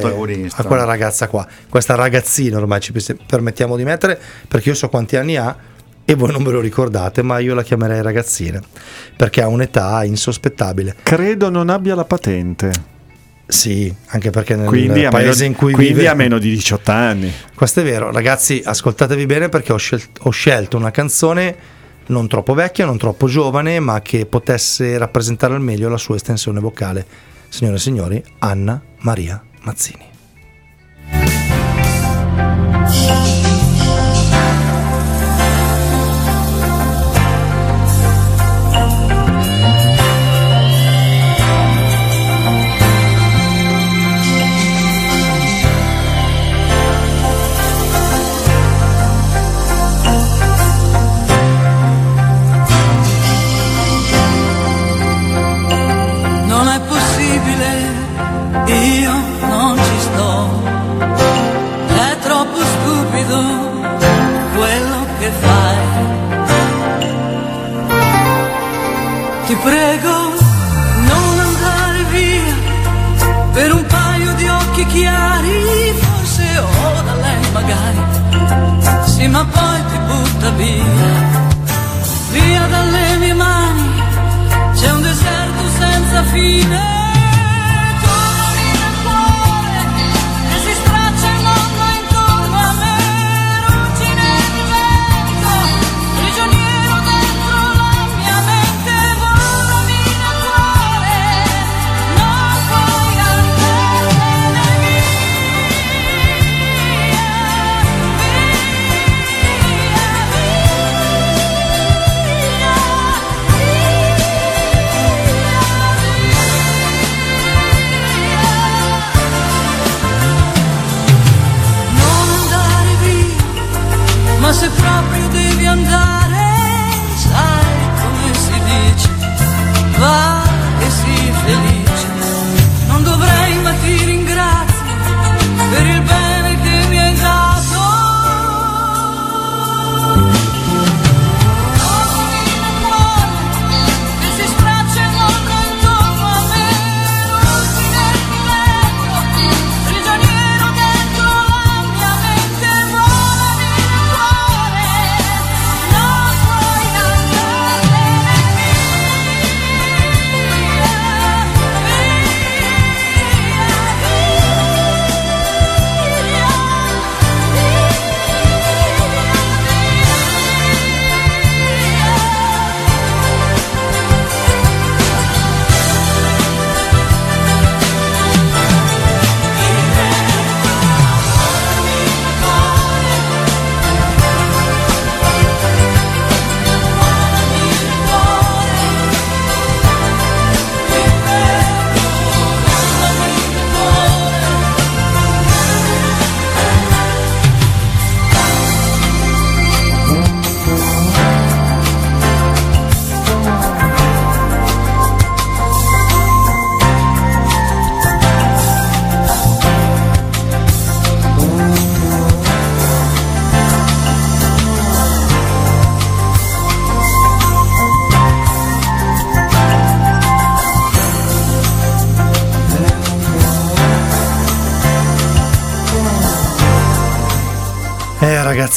[0.55, 1.45] a quella ragazza qua.
[1.69, 2.91] Questa ragazzina ormai ci
[3.28, 5.55] permettiamo di mettere perché io so quanti anni ha
[6.03, 8.59] e voi non ve lo ricordate, ma io la chiamerei ragazzina
[9.15, 10.95] perché ha un'età insospettabile.
[11.03, 12.89] Credo non abbia la patente.
[13.52, 16.49] Sì, anche perché nel Quindi, a meno, paese in cui quindi vive a meno di
[16.52, 17.32] 18 anni.
[17.54, 22.54] Questo è vero, ragazzi, ascoltatevi bene perché ho, scel- ho scelto una canzone non troppo
[22.54, 27.06] vecchia, non troppo giovane, ma che potesse rappresentare al meglio la sua estensione vocale.
[27.49, 30.10] Signore e signori, Anna Maria Mazzini.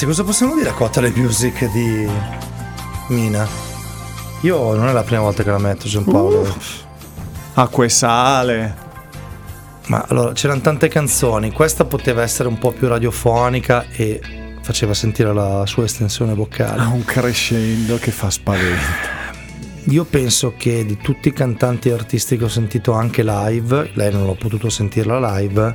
[0.05, 2.09] Ragazzi, cosa possiamo dire a Cotale Music di
[3.09, 3.47] Mina?
[4.43, 6.55] Io non è la prima volta che la metto, Giampaolo.
[7.55, 8.83] Acqua e sale.
[9.87, 14.21] Ma allora, c'erano tante canzoni, questa poteva essere un po' più radiofonica e
[14.63, 16.81] faceva sentire la sua estensione vocale.
[16.81, 19.13] Ha un crescendo che fa spavento.
[19.89, 24.11] Io penso che di tutti i cantanti e artisti che ho sentito anche live, lei
[24.11, 25.75] non l'ho potuto sentirla live,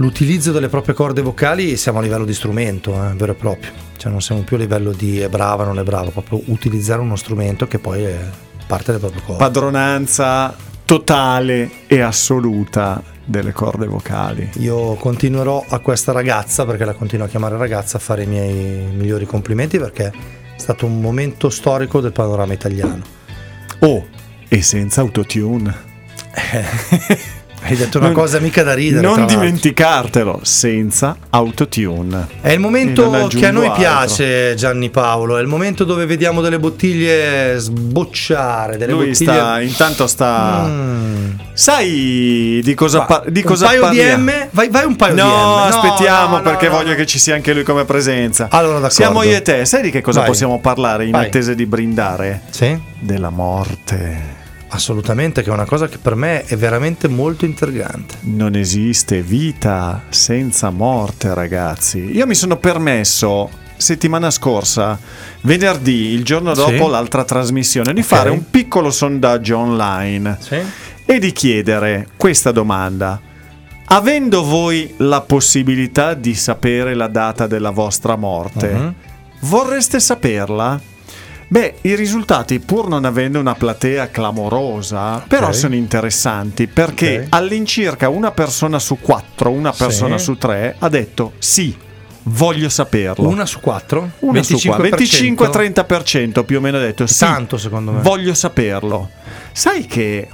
[0.00, 3.70] l'utilizzo delle proprie corde vocali siamo a livello di strumento, eh, vero e proprio.
[3.96, 7.16] Cioè non siamo più a livello di è brava, non è brava, proprio utilizzare uno
[7.16, 8.18] strumento che poi è
[8.66, 9.44] parte delle proprie corde.
[9.44, 14.50] Padronanza totale e assoluta delle corde vocali.
[14.56, 18.86] Io continuerò a questa ragazza, perché la continuo a chiamare ragazza, a fare i miei
[18.92, 20.12] migliori complimenti perché è
[20.56, 23.02] stato un momento storico del panorama italiano.
[23.80, 24.06] Oh,
[24.48, 25.88] e senza autotune.
[27.70, 29.00] Hai detto una cosa mica da ridere.
[29.06, 32.26] Non dimenticartelo, senza autotune.
[32.40, 33.78] È il momento non che a noi altro.
[33.80, 35.38] piace, Gianni Paolo.
[35.38, 38.76] È il momento dove vediamo delle bottiglie sbocciare.
[38.76, 39.32] Delle Lui bottiglie...
[39.32, 40.64] sta, intanto sta.
[40.66, 41.30] Mm.
[41.52, 44.24] Sai di cosa, par- di cosa un paio parliamo?
[44.24, 44.46] di M?
[44.50, 45.32] Vai, vai un paio No, di M.
[45.32, 48.48] No, aspettiamo no, perché no, voglio che ci sia anche lui come presenza.
[48.50, 48.94] Allora, d'accordo.
[48.94, 49.64] Siamo io e te.
[49.64, 50.28] Sai di che cosa Vai.
[50.28, 51.26] possiamo parlare in Vai.
[51.26, 52.40] attesa di brindare?
[52.50, 52.76] Sì?
[52.98, 54.38] Della morte.
[54.72, 58.14] Assolutamente, che è una cosa che per me è veramente molto intrigante.
[58.22, 61.98] Non esiste vita senza morte, ragazzi.
[62.16, 64.98] Io mi sono permesso settimana scorsa,
[65.42, 66.60] venerdì, il giorno Sì.
[66.60, 68.06] dopo l'altra trasmissione, di Ok.
[68.06, 70.58] fare un piccolo sondaggio online Sì?
[71.04, 73.20] e di chiedere questa domanda.
[73.86, 78.94] Avendo voi la possibilità di sapere la data della vostra morte, Mhm.
[79.40, 80.80] vorreste saperla?
[81.52, 87.26] Beh, i risultati, pur non avendo una platea clamorosa, però sono interessanti perché Ok.
[87.30, 89.82] all'incirca una persona su quattro, una Sì.
[89.82, 91.76] persona su tre ha detto sì,
[92.22, 93.26] voglio saperlo.
[93.26, 94.12] Una su quattro?
[94.20, 95.34] Una su qua, 25%?
[95.44, 98.00] 25-30% più o meno ha detto sì, Tanto secondo me.
[98.00, 99.10] voglio saperlo.
[99.50, 100.28] Sai che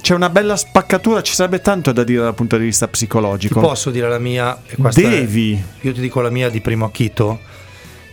[0.00, 3.60] c'è una bella spaccatura, ci sarebbe tanto da dire dal punto di vista Ti psicologico.
[3.60, 4.60] posso dire la mia?
[4.66, 5.62] E questa è- Devi.
[5.82, 7.38] io ti dico la mia di primo acchito.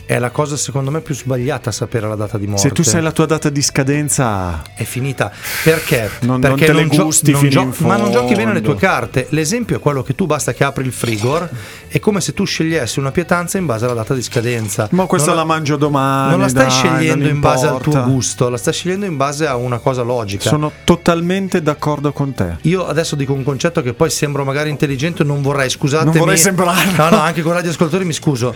[0.05, 2.61] È la cosa secondo me più sbagliata sapere la data di morte.
[2.67, 5.31] Se tu sai la tua data di scadenza, È finita.
[5.63, 6.09] Perché?
[6.21, 8.51] Non- non Perché te le gio- gusti non fino gio- in Ma non giochi bene
[8.53, 9.27] le tue carte.
[9.29, 11.49] L'esempio è quello che tu basta che apri il frigor.
[11.87, 14.87] È come se tu scegliessi una pietanza in base alla data di scadenza.
[14.91, 16.31] ma questa Non la mangio domani.
[16.31, 19.15] Non la stai dai, scegliendo non in base al tuo gusto, la stai scegliendo in
[19.15, 20.49] base a una cosa logica.
[20.49, 22.57] Sono totalmente d'accordo con te.
[22.63, 26.09] Io adesso dico un concetto che poi sembro magari intelligente, non vorrei, scusatemi.
[26.11, 26.91] Non vorrei sembrarlo.
[27.03, 28.53] No, no, anche con i radioascoltatori mi scuso.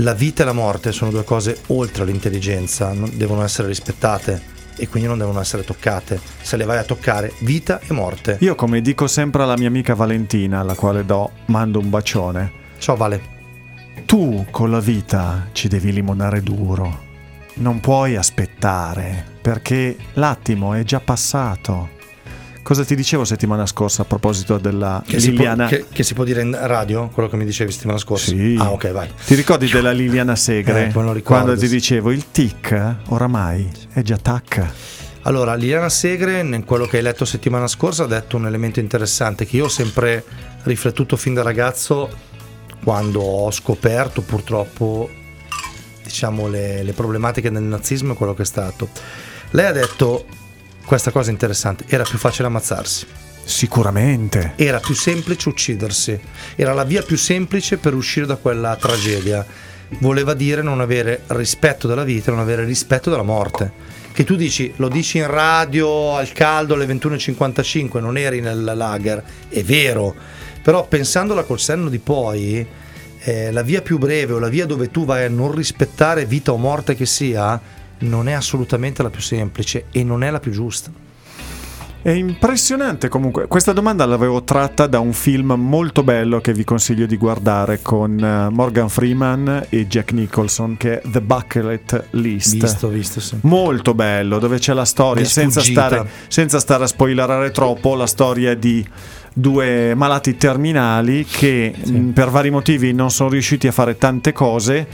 [0.00, 4.88] La vita e la morte sono due cose oltre l'intelligenza, non- devono essere rispettate e
[4.88, 6.20] quindi non devono essere toccate.
[6.42, 8.36] Se le vai a toccare, vita e morte.
[8.40, 12.52] Io, come dico sempre alla mia amica Valentina, alla quale do, mando un bacione.
[12.76, 13.34] Ciao Vale.
[14.04, 17.04] Tu con la vita ci devi limonare duro.
[17.54, 21.94] Non puoi aspettare, perché l'attimo è già passato.
[22.66, 25.68] Cosa ti dicevo settimana scorsa a proposito della Che si, può, Liliana?
[25.68, 27.06] che- che si può dire in radio?
[27.10, 28.30] Quello che mi dicevi settimana scorsa?
[28.30, 28.56] Sì.
[28.58, 29.08] Ah, ok, vai.
[29.24, 30.88] Ti ricordi della Liliana Segre?
[30.92, 34.66] Eh, quando ti dicevo il tic oramai è già tac.
[35.22, 39.46] Allora, Liliana Segre, in quello che hai letto settimana scorsa, ha detto un elemento interessante
[39.46, 40.24] che io ho sempre
[40.64, 42.10] riflettuto fin da ragazzo
[42.82, 45.08] quando ho scoperto purtroppo
[46.02, 48.88] diciamo, le, le problematiche del nazismo e quello che è stato.
[49.50, 50.26] Lei ha detto
[50.86, 53.06] questa cosa interessante, era più facile ammazzarsi,
[53.44, 54.52] Sicuramente.
[54.56, 56.18] era più semplice uccidersi,
[56.54, 59.44] era la via più semplice per uscire da quella tragedia.
[59.98, 63.94] Voleva dire non avere rispetto della vita, non avere rispetto della morte.
[64.12, 69.22] Che tu dici, lo dici in radio al caldo alle 21.55, non eri nel lager,
[69.48, 70.14] è vero,
[70.62, 72.66] però pensandola col senno di poi,
[73.20, 76.52] eh, la via più breve o la via dove tu vai a non rispettare vita
[76.52, 77.60] o morte che sia,
[77.98, 81.04] non è assolutamente la più semplice e non è la più giusta.
[82.06, 83.48] È impressionante comunque.
[83.48, 88.16] Questa domanda l'avevo tratta da un film molto bello che vi consiglio di guardare con
[88.16, 92.60] eh, Morgan Freeman e Jack Nicholson che è The Bucket List.
[92.60, 93.38] Visto, visto, sì.
[93.40, 98.54] Molto bello, dove c'è la storia, senza stare, senza stare a spoilerare troppo, la storia
[98.54, 98.86] di
[99.32, 104.86] due malati terminali che mh, per vari motivi non sono riusciti a fare tante cose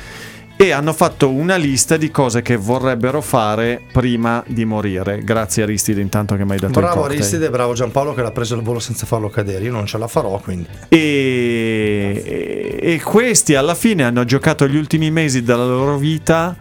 [0.62, 5.24] e hanno fatto una lista di cose che vorrebbero fare prima di morire.
[5.24, 7.02] Grazie Aristide intanto che mi hai dato il Bravo.
[7.02, 9.64] Aristide, bravo Giampaolo che l'ha preso il volo senza farlo cadere.
[9.64, 10.68] Io non ce la farò quindi.
[10.88, 16.56] E, e questi alla fine hanno giocato gli ultimi mesi della loro vita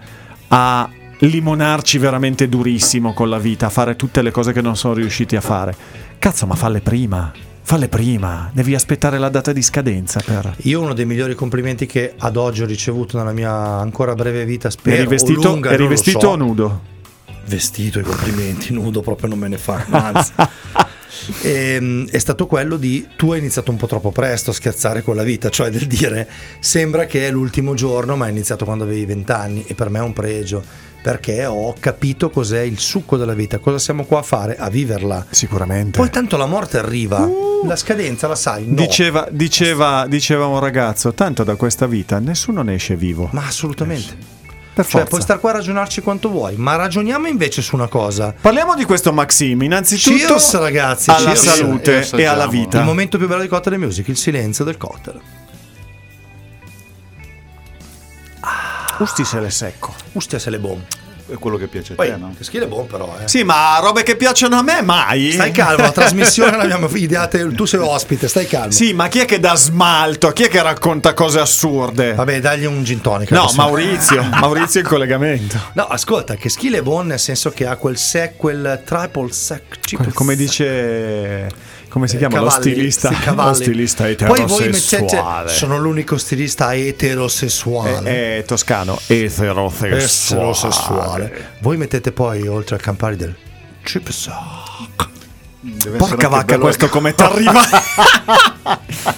[0.48, 0.90] a
[1.20, 5.36] limonarci veramente durissimo con la vita, a fare tutte le cose che non sono riusciti
[5.36, 5.76] a fare.
[6.18, 7.32] Cazzo, ma falle prima.
[7.64, 10.56] Falle prima, devi aspettare la data di scadenza per...
[10.64, 14.70] Io uno dei migliori complimenti che ad oggi ho ricevuto nella mia ancora breve vita,
[14.70, 16.30] spero Eri o vestito, lunga, eri vestito so.
[16.30, 16.82] o nudo?
[17.46, 20.34] Vestito i complimenti, nudo proprio non me ne fa, anzi.
[21.42, 25.16] Ehm, è stato quello di tu hai iniziato un po' troppo presto a scherzare con
[25.16, 26.28] la vita, cioè del dire
[26.60, 30.00] sembra che è l'ultimo giorno, ma hai iniziato quando avevi 20 anni e per me
[30.00, 30.64] è un pregio
[31.02, 35.26] perché ho capito cos'è il succo della vita, cosa siamo qua a fare, a viverla.
[35.30, 35.98] Sicuramente.
[35.98, 37.28] Poi tanto la morte arriva,
[37.66, 38.76] la scadenza la sai, no.
[38.76, 43.30] Diceva, diceva, diceva un ragazzo, tanto da questa vita nessuno ne esce vivo.
[43.32, 44.40] Ma assolutamente.
[44.74, 45.08] Per Cioè, forza.
[45.10, 48.34] puoi star qua a ragionarci quanto vuoi, ma ragioniamo invece su una cosa.
[48.40, 51.42] Parliamo di questo Maxim, innanzitutto Cheers, ragazzi, alla cheers.
[51.44, 52.80] salute E alla vita.
[52.80, 55.20] Il momento più bello di Cocktail Music, il silenzio del cocktail.
[59.00, 59.94] Usti se le secco.
[60.14, 60.86] Ustia se le bombe.
[61.32, 62.34] È quello che piace a Poi, te, no?
[62.38, 63.28] Teschile è buono però, eh.
[63.28, 65.32] Sì, ma robe che piacciono a me mai.
[65.32, 68.72] Stai calmo, la trasmissione l'abbiamo ideata, tu sei ospite, stai calmo.
[68.72, 70.32] Sì, ma chi è che dà smalto?
[70.32, 72.14] Chi è che racconta cose assurde?
[72.14, 73.32] Vabbè, dagli un gin tonic.
[73.32, 73.50] No.
[73.56, 75.58] Maurizio, Maurizio è in collegamento.
[75.74, 80.14] No, ascolta, che skill è buono nel senso che ha quel sec, quel triple sec.
[80.14, 80.46] Come sec.
[80.46, 81.50] dice
[81.92, 83.10] come si chiama Cavalli, lo stilista?
[83.10, 83.50] cavalli.
[83.50, 85.50] Lo stilista Poi voi eterosessuale.
[85.50, 88.10] mettete sono l'unico stilista eterosessuale.
[88.10, 90.46] è, è toscano, eterosessuale.
[90.46, 91.48] Eterosessuale.
[91.60, 93.36] Voi mettete poi oltre al Campari del
[93.84, 94.71] sec.
[95.64, 97.62] Deve Porca vacca, questo come ti arriva?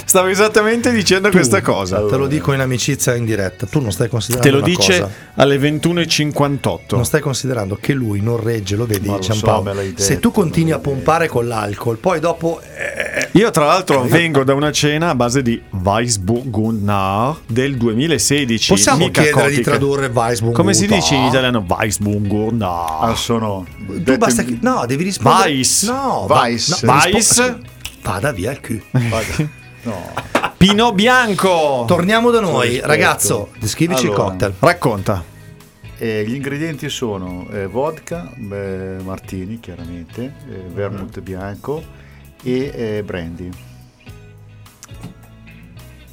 [0.03, 2.05] Stavo esattamente dicendo questa cosa.
[2.05, 3.65] Te lo dico in amicizia in diretta.
[3.65, 5.13] Tu non stai considerando Te lo dice cosa.
[5.35, 6.79] alle 21.58.
[6.89, 9.63] Non stai considerando che lui non regge, lo vedi, lo so,
[9.95, 14.53] Se tu continui a pompare con l'alcol, poi dopo eh, Io tra l'altro vengo da
[14.53, 18.69] una cena a base di Weissburgunder del 2016.
[18.71, 19.69] possiamo mica chiedere di Kotick.
[19.69, 20.53] tradurre Weissburg.
[20.53, 22.67] Come si dice in italiano Weissburgunder?
[22.67, 23.65] Ah, sono.
[23.87, 25.49] Tu dette- basta che no, devi rispondere.
[25.49, 25.87] Weiss.
[25.87, 26.83] No, Weiss.
[26.83, 27.11] no, Weiss.
[27.11, 27.57] rispo-
[28.03, 28.81] Vada via il cul.
[28.91, 29.61] Vada.
[29.85, 30.13] No.
[30.55, 31.83] Pino Bianco.
[31.85, 33.49] Torniamo da noi, ragazzo.
[33.59, 34.21] Descrivici Allora.
[34.23, 34.53] il cocktail.
[34.59, 35.23] Racconta.
[35.97, 41.83] Eh, gli ingredienti sono eh, vodka, beh, martini chiaramente, eh, vermouth bianco
[42.43, 43.49] e eh, brandy.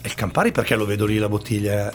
[0.03, 1.93] E il Campari perché lo vedo lì la bottiglia?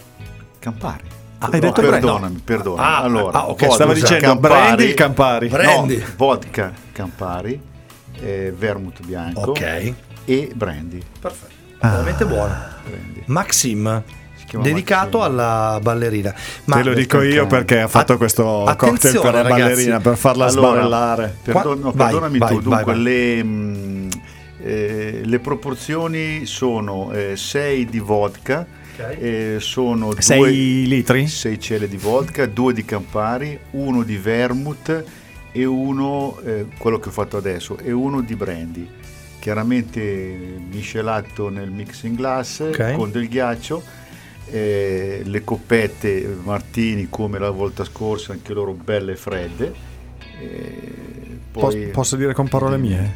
[0.60, 1.04] Campari.
[1.40, 1.92] Ah, hai detto brandy?
[1.92, 2.88] perdonami, perdonami.
[2.88, 5.48] Ah, allora, ah, ok, vodka, Stava dicendo brandy il Campari.
[5.48, 5.98] Brandy.
[5.98, 7.60] No, vodka Campari,
[8.22, 9.94] eh, vermouth bianco Ok.
[10.26, 11.02] e brandy.
[11.20, 11.54] Perfetto.
[11.80, 11.90] Ah.
[11.90, 12.56] Veramente buono.
[12.88, 13.24] brandy.
[13.26, 14.04] Maxim.
[14.62, 15.40] Dedicato Maxim.
[15.40, 16.34] alla ballerina.
[16.66, 19.62] Ma Te lo dico io perché ha fatto Att- questo cocktail per la ragazzi.
[19.62, 21.38] ballerina, per farla Allora, sbarellare.
[21.44, 23.02] Perdon- no, perdonami vai, tu, vai, dunque vai.
[23.02, 24.05] Le, mm,
[24.66, 28.66] eh, le proporzioni sono 6 di vodka,
[29.20, 31.28] eh, sono 6 due- litri?
[31.28, 35.04] 6 celle di vodka, 2 di Campari, uno di vermouth
[35.52, 38.88] e uno, eh, quello che ho fatto adesso, e uno di brandy.
[39.40, 42.94] Chiaramente miscelato nel mixing glass Ok.
[42.96, 43.84] con del ghiaccio,
[44.50, 49.94] eh, le coppette Martini come la volta scorsa, anche loro belle fredde.
[50.38, 51.04] eh,
[51.52, 53.14] poi- posso dire con parole mie?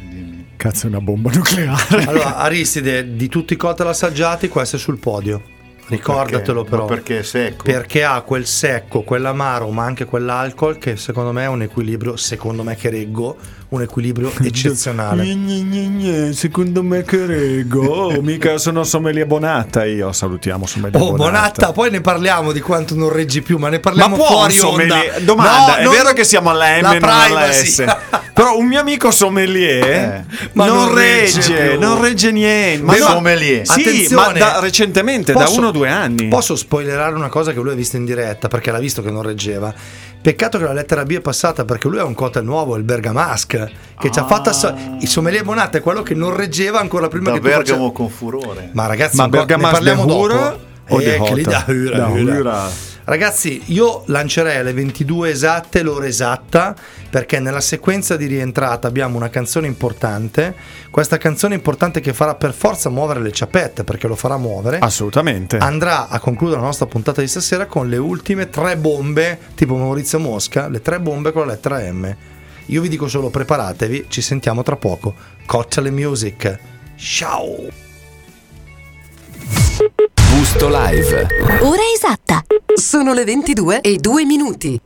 [0.60, 2.04] Cazzo, è una bomba nucleare.
[2.04, 5.40] Allora, Aristide, di tutti i cocktail assaggiati, questo è sul podio.
[5.86, 6.70] Ricordatelo Perché?
[6.70, 6.82] però.
[6.82, 7.64] Ma perché è secco?
[7.64, 12.62] Perché ha quel secco, quell'amaro, ma anche quell'alcol che secondo me è un equilibrio, secondo
[12.62, 13.38] me che reggo,
[13.70, 16.32] un equilibrio eccezionale.
[16.32, 17.84] Secondo me che reggo.
[17.86, 20.12] Oh, mica sono sommelier Bonata io.
[20.12, 23.80] Salutiamo sommelier Oh, Bonatta, poi ne parliamo di quanto non reggi più, ma ne Ma
[23.82, 24.70] parliamo può un fuori onda.
[24.94, 25.20] sommelier?
[25.22, 27.52] Domanda, No, è non- vero che siamo alla M la non alla.
[27.52, 27.84] S.
[28.40, 31.78] Però un mio amico sommelier Eh, ma non, non regge regge, più.
[31.80, 32.82] non regge niente.
[32.84, 33.66] Ma no, sommelier.
[33.66, 34.32] Sì, Attenzione.
[34.32, 36.28] ma da- recentemente, da Posso- uno o due anni.
[36.28, 39.22] Posso spoilerare una cosa che lui ha visto in diretta perché l'ha visto che non
[39.22, 39.72] reggeva.
[40.22, 43.72] Peccato che la lettera B è passata perché lui ha un cocktail nuovo, il Bergamasque,
[43.98, 47.30] che ci ha fatto asso- il sommelier Bonatta è quello che non reggeva ancora prima
[47.30, 48.68] da che tu faccia- Bergamo con furore.
[48.74, 50.68] Ma ragazzi, Ma Bergamasque parliamo dopo.
[50.96, 52.38] Hura o Eh, da Hura, Da Hura.
[52.38, 52.70] Hura.
[53.02, 56.76] Ragazzi, io lancerei alle 22 esatte l'ora esatta
[57.08, 60.54] perché nella sequenza di rientrata abbiamo una canzone importante.
[60.90, 64.78] Questa canzone importante che farà per forza muovere le ciapette perché lo farà muovere.
[64.78, 65.56] Assolutamente.
[65.56, 70.20] Andrà a concludere la nostra puntata di stasera con le ultime tre bombe, tipo Maurizio
[70.20, 72.14] Mosca, le tre bombe con la lettera M.
[72.66, 75.14] Io vi dico solo preparatevi, ci sentiamo tra poco.
[75.46, 76.58] Cocktail Music.
[76.94, 77.89] Ciao!
[80.50, 81.28] Busto Live.
[81.60, 82.42] Ora esatta.
[82.74, 84.80] Sono le 22 e 2 minuti.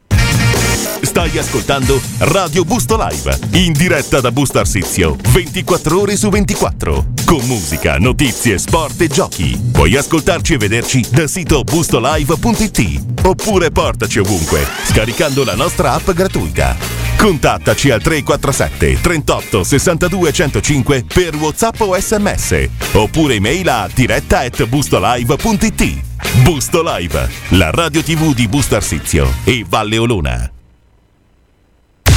[1.02, 7.46] Stai ascoltando Radio Busto Live, in diretta da Busto Arsizio, 24 ore su 24, con
[7.46, 9.58] musica, notizie, sport e giochi.
[9.70, 16.76] Puoi ascoltarci e vederci dal sito bustolive.it oppure portaci ovunque, scaricando la nostra app gratuita.
[17.16, 24.64] Contattaci al 347 38 62 105 per WhatsApp o SMS, oppure email a diretta at
[24.64, 26.12] bustolive.it.
[26.42, 30.48] Busto Live, la radio tv di Busto Arsizio e Valle Olona.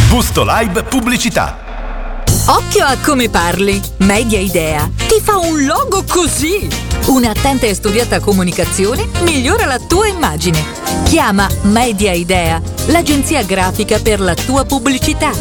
[0.09, 2.23] Busto Live Pubblicità.
[2.45, 3.79] Occhio a come parli.
[3.97, 6.65] Media Idea ti fa un logo così.
[7.07, 10.63] Un'attenta e studiata comunicazione migliora la tua immagine.
[11.03, 15.31] Chiama Media Idea, l'agenzia grafica per la tua pubblicità.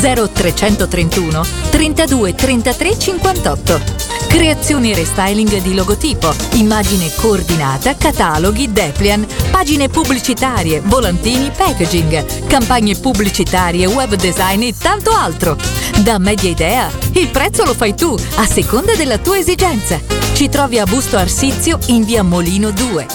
[0.00, 3.80] 0331 32 33 58.
[4.28, 13.86] Creazione e restyling di logotipo, immagine coordinata, cataloghi, deplian, pagine pubblicitarie, volantini, packaging, campagne pubblicitarie,
[13.86, 15.56] web design e tanto altro.
[16.02, 19.98] Da Media Idea, il prezzo lo fai tu, a seconda della tua esigenza.
[20.34, 23.06] Ci trovi a Busto Arsizio in via Molino 2.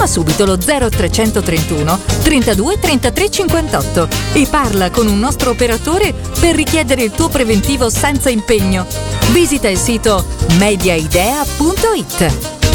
[0.00, 7.02] Chiama subito lo 0331 32 33 58 e parla con un nostro operatore per richiedere
[7.02, 8.86] il tuo preventivo senza impegno.
[9.32, 10.24] Visita il sito
[10.56, 12.20] mediaidea.it.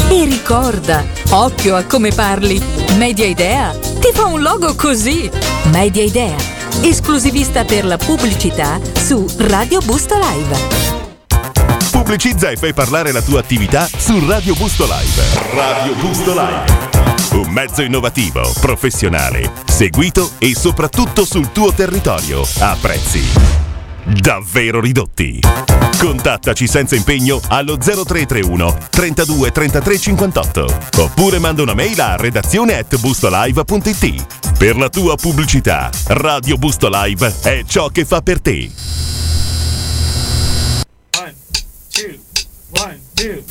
[0.08, 2.62] E ricorda, occhio a come parli.
[2.96, 5.28] Media Idea ti fa un logo così.
[5.72, 6.36] Media Idea,
[6.82, 10.84] esclusivista per la pubblicità su Radio Busto Live.
[11.90, 15.54] Pubblicizza e fai parlare la tua attività su Radio Busto Live.
[15.54, 17.05] Radio Busto Live.
[17.32, 23.66] Un mezzo innovativo, professionale, seguito e soprattutto sul tuo territorio a prezzi
[24.06, 25.40] davvero ridotti.
[25.98, 32.96] Contattaci senza impegno allo 0331 32 33 58 oppure manda una mail a redazione at
[32.98, 34.26] bustolive.it.
[34.56, 38.70] Per la tua pubblicità, Radio Busto Live è ciò che fa per te.
[41.90, 42.18] two,
[42.72, 43.42] one, two,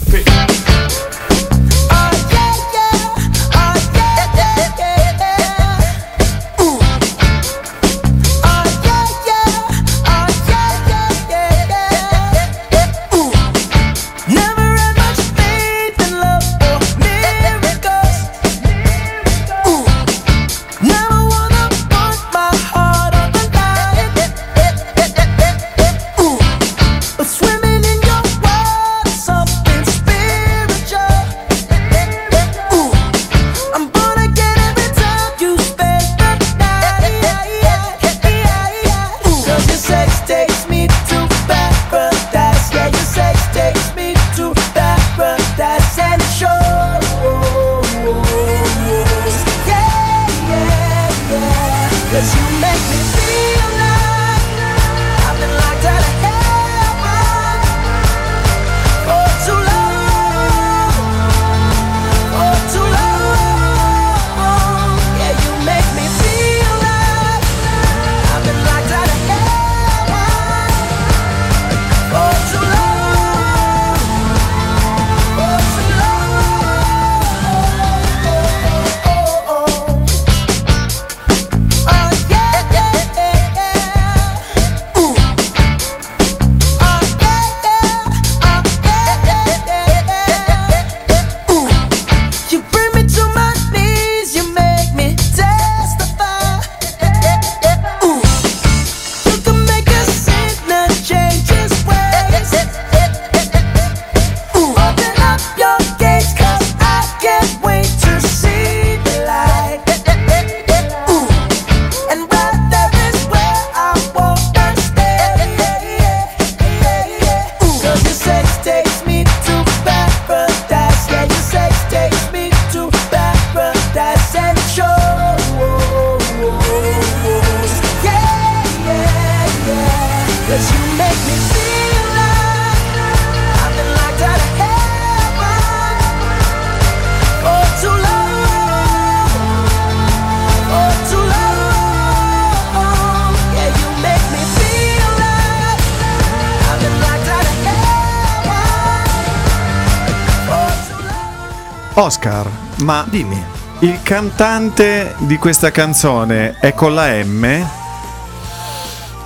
[153.16, 153.42] dimmi.
[153.80, 157.66] Il cantante di questa canzone è con la M?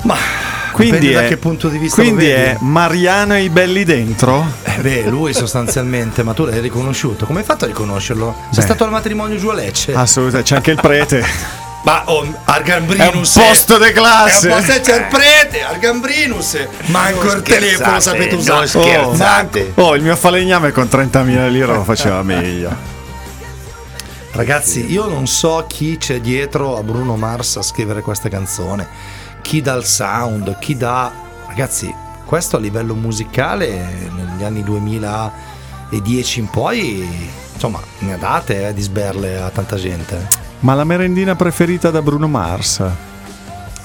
[0.03, 0.15] Ma
[0.73, 2.41] quindi dipende da è, che punto di vista quindi lo vedi.
[2.49, 4.45] è Mariano e i belli dentro?
[4.63, 7.25] Eh beh, lui sostanzialmente, ma tu l'hai riconosciuto.
[7.25, 8.35] Come hai fatto a riconoscerlo?
[8.37, 8.61] Sei Beh.
[8.61, 9.93] stato al matrimonio giù a Lecce?
[9.93, 11.25] Assolutamente, c'è anche il prete.
[11.81, 14.49] Ma oh, Argambrinus È un posto di classe.
[14.49, 16.57] È un posto c'è il prete, Argambrinus.
[16.87, 18.69] Manco il telefono sapete usare.
[19.75, 22.97] Oh, oh, il mio falegname con 30.000 lire lo faceva meglio.
[24.31, 28.87] Ragazzi, io non so chi c'è dietro a Bruno Mars a scrivere questa canzone,
[29.41, 31.11] chi dà il sound, chi dà...
[31.47, 31.93] Ragazzi,
[32.25, 37.07] questo a livello musicale negli anni 2010 in poi,
[37.53, 40.27] insomma, ne date eh, di sberle a tanta gente.
[40.59, 42.83] Ma la merendina preferita da Bruno Mars?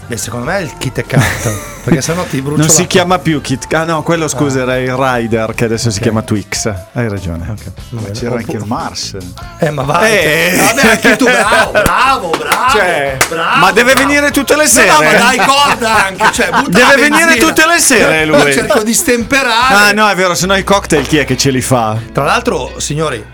[0.06, 3.40] Beh, secondo me è il Kit Kat, perché sennò ti brucio Non si chiama più
[3.40, 6.66] Kit Ah no, quello scusa era il Rider che adesso si chiama Twix.
[6.92, 7.54] Hai ragione.
[7.88, 9.16] Ma c'era anche il Mars.
[9.58, 10.12] Eh, ma vai.
[10.12, 10.56] Eh.
[10.56, 12.70] Vabbè, anche tu, bravo, bravo, bravo.
[12.70, 14.08] Cioè, bravo, ma deve bravo.
[14.08, 14.90] venire tutte le sere?
[14.90, 16.32] No, ma dai corda anche.
[16.32, 18.36] Cioè, Deve venire tutte le sere lui.
[18.40, 19.74] Io cerco di stemperare.
[19.74, 21.98] Ah no, è vero, se no i cocktail chi è che ce li fa?
[22.12, 23.24] Tra l'altro, signori,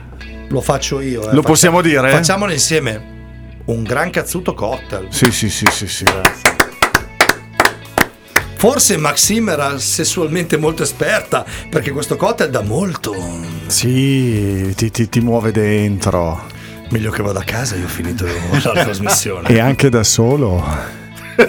[0.49, 1.29] lo faccio io.
[1.29, 1.35] eh.
[1.35, 2.11] Lo possiamo dire?
[2.11, 3.19] Facciamolo insieme.
[3.67, 5.09] Un gran cazzuto cocktail.
[5.11, 6.05] Sì, sì, sì, sì, sì.
[8.61, 13.15] Forse Maxim era sessualmente molto esperta, perché questo cocktail dà molto.
[13.69, 16.43] Sì, ti, ti- ti muove dentro.
[16.91, 19.49] Meglio che vada a casa, io ho finito la trasmissione.
[19.49, 20.63] E anche da solo.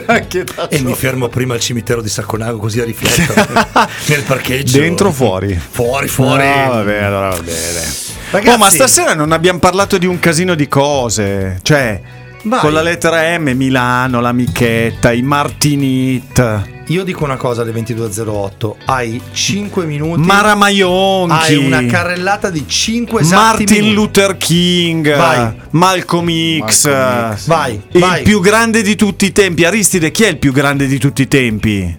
[0.06, 3.68] Anche da E mi fermo prima al cimitero di Sacconago così a riflettere
[4.08, 4.80] nel parcheggio.
[4.80, 5.54] Dentro o fuori?
[5.70, 6.48] Fuori, fuori.
[6.48, 8.10] Ah, va bene, allora va bene.
[8.32, 11.60] Ragazzi, Oh, ma stasera non abbiamo parlato di un casino di cose.
[11.62, 12.02] Cioè,
[12.44, 12.60] Vai.
[12.60, 18.74] con la lettera M, Milano, la Michetta, i Martinit, Io dico una cosa alle 22.08.
[18.86, 20.20] Hai 5 minuti.
[20.22, 23.94] Mara Maionchi, Hai una carrellata di 5 esatti Martin minuti.
[23.94, 25.54] Luther King, Vai.
[25.70, 26.28] Malcolm
[26.66, 27.46] X, Malcolm X.
[27.48, 28.24] Vai, il vai.
[28.24, 29.64] più grande di tutti i tempi.
[29.64, 31.98] Aristide, chi è il più grande di tutti i tempi?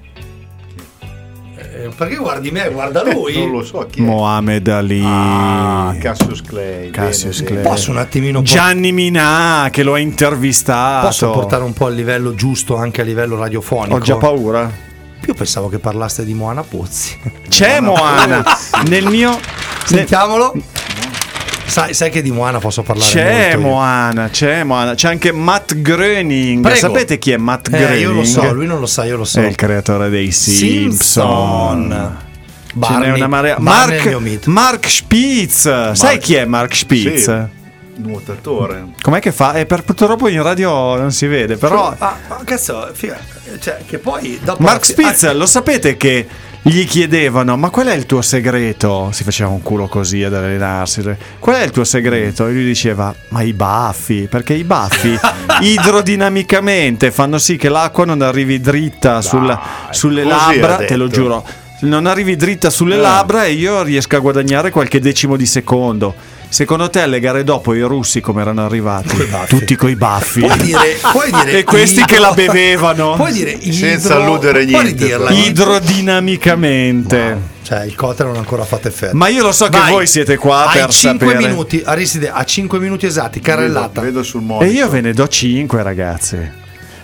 [1.92, 3.38] Eh, Perché guardi me, guarda lui.
[3.38, 4.02] Non lo so chi è.
[4.02, 5.02] Mohamed Ali.
[5.04, 6.90] Ah, Cassius Clay.
[6.90, 7.62] Cassius bene, Clay.
[7.62, 7.74] bene.
[7.74, 11.06] Posso un attimino po- Gianni Minà che lo ha intervistato.
[11.06, 13.96] Posso portare un po' al livello giusto anche a livello radiofonico?
[13.96, 14.70] Ho già paura.
[15.24, 17.16] Io pensavo che parlaste di Moana Pozzi.
[17.48, 18.42] C'è Moana
[18.88, 19.38] nel mio
[19.84, 20.52] Sentiamolo.
[21.66, 23.56] Sai, sai che di Moana posso parlare C'è.
[23.56, 26.62] Moana, c'è Moana, c'è anche Matt Groening.
[26.62, 26.78] Prego.
[26.78, 28.00] Sapete chi è Matt Eh, Groening?
[28.00, 29.40] io lo so, lui non lo sa, io lo so.
[29.40, 30.90] È il creatore dei Simpson.
[30.90, 32.16] Simpson.
[32.66, 33.56] Ce Barney- n'è una marea.
[33.58, 34.46] Barney è il mio Mark.
[34.46, 35.92] Mark Spitz.
[35.92, 37.24] Sai chi è Mark Spitz?
[37.24, 37.60] Sì.
[37.94, 38.86] Nuotatore.
[39.00, 39.52] Com'è che fa?
[39.54, 43.18] Eh, per, purtroppo in radio non si vede, però Ah, ma cazzo, figa,
[43.60, 46.26] cioè, che poi dopo Mark ah, Spitz, lo sapete che
[46.64, 49.10] gli chiedevano ma qual è il tuo segreto?
[49.12, 51.02] Si faceva un culo così ad allenarsi.
[51.38, 52.46] Qual è il tuo segreto?
[52.46, 55.18] E lui diceva ma i baffi, perché i baffi
[55.60, 59.58] idrodinamicamente fanno sì che l'acqua non arrivi dritta sul-
[59.90, 61.44] sulle labbra, te lo giuro.
[61.80, 62.98] Non arrivi dritta sulle Eh.
[63.00, 66.14] labbra e io riesco a guadagnare qualche decimo di secondo.
[66.52, 69.16] Secondo te alle gare dopo i russi come erano arrivati?
[69.48, 70.40] Tutti coi baffi.
[70.40, 73.14] Puoi dire, puoi dire e questi idro- che la bevevano.
[73.14, 75.30] Puoi dire idro- Senza alludere niente, però.
[75.30, 77.40] idrodinamicamente.
[77.62, 79.16] Cioè, il cote non ha ancora fatto effetto.
[79.16, 79.92] Ma io lo so che Vai.
[79.92, 81.48] voi siete qua Hai per 5 sapere.
[81.48, 84.02] minuti, Aristide, a 5 minuti esatti, carrellata.
[84.02, 84.74] Vedo, vedo sul E monitor.
[84.74, 86.60] io ve ne do 5, ragazzi.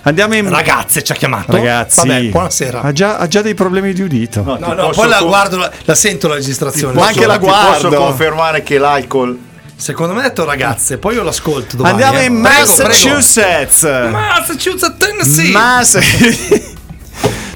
[0.08, 0.48] Andiamo in.
[0.48, 1.52] Ragazze ci ha chiamato.
[1.52, 2.80] Ragazzi, Vabbè, buonasera.
[2.80, 4.42] Ha già, ha già dei problemi di udito.
[4.42, 6.94] No, No, no, posso poi la con- guardo, la, la sento la registrazione.
[6.94, 7.88] Ma anche la guardo.
[7.88, 9.38] Posso confermare che l'alcol
[9.76, 12.02] Secondo me ha detto ragazze, poi io l'ascolto domani.
[12.02, 12.24] Andiamo eh.
[12.24, 12.88] in Prego, prego.
[12.88, 13.82] Massachusetts.
[14.10, 15.50] Massachusetts, Tennessee.
[15.52, 15.98] Mass-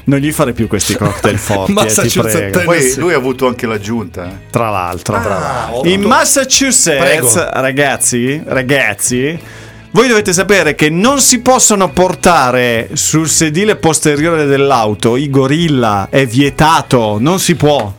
[0.05, 2.61] non gli fare più questi cocktail forti, eh, ti Massachusetts, prego.
[2.63, 4.23] Poi lui ha avuto anche l'aggiunta.
[4.25, 4.49] eh.
[4.51, 5.15] Tra l'altro.
[5.17, 6.97] Ah, ho In avuto- Massachusetts,
[7.33, 7.49] Prego.
[7.59, 9.39] ragazzi, ragazzi,
[9.93, 16.25] voi dovete sapere che non si possono portare sul sedile posteriore dell'auto i gorilla, è
[16.25, 17.93] vietato, non si può.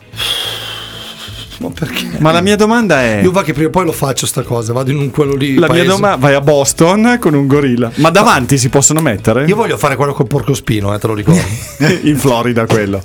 [1.59, 2.17] Ma perché?
[2.19, 4.73] Ma la mia domanda è Io va che prima o poi lo faccio sta cosa,
[4.73, 5.53] vado in un quello lì.
[5.53, 5.87] la mia paese.
[5.87, 7.89] domanda vai a Boston con un gorilla.
[7.95, 9.45] Ma davanti si possono mettere?
[9.45, 11.41] Io voglio fare quello col porcospino, eh, te lo ricordo.
[12.03, 13.01] in Florida quello.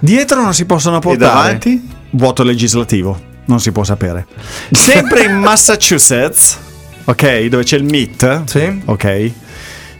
[0.00, 1.32] Dietro non si possono portare.
[1.32, 1.88] davanti?
[2.10, 4.26] Vuoto legislativo, non si può sapere.
[4.72, 6.58] Sempre in Massachusetts,
[7.04, 8.80] ok, dove c'è il MIT, Sì.
[8.84, 9.30] ok.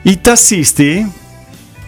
[0.03, 1.07] I tassisti,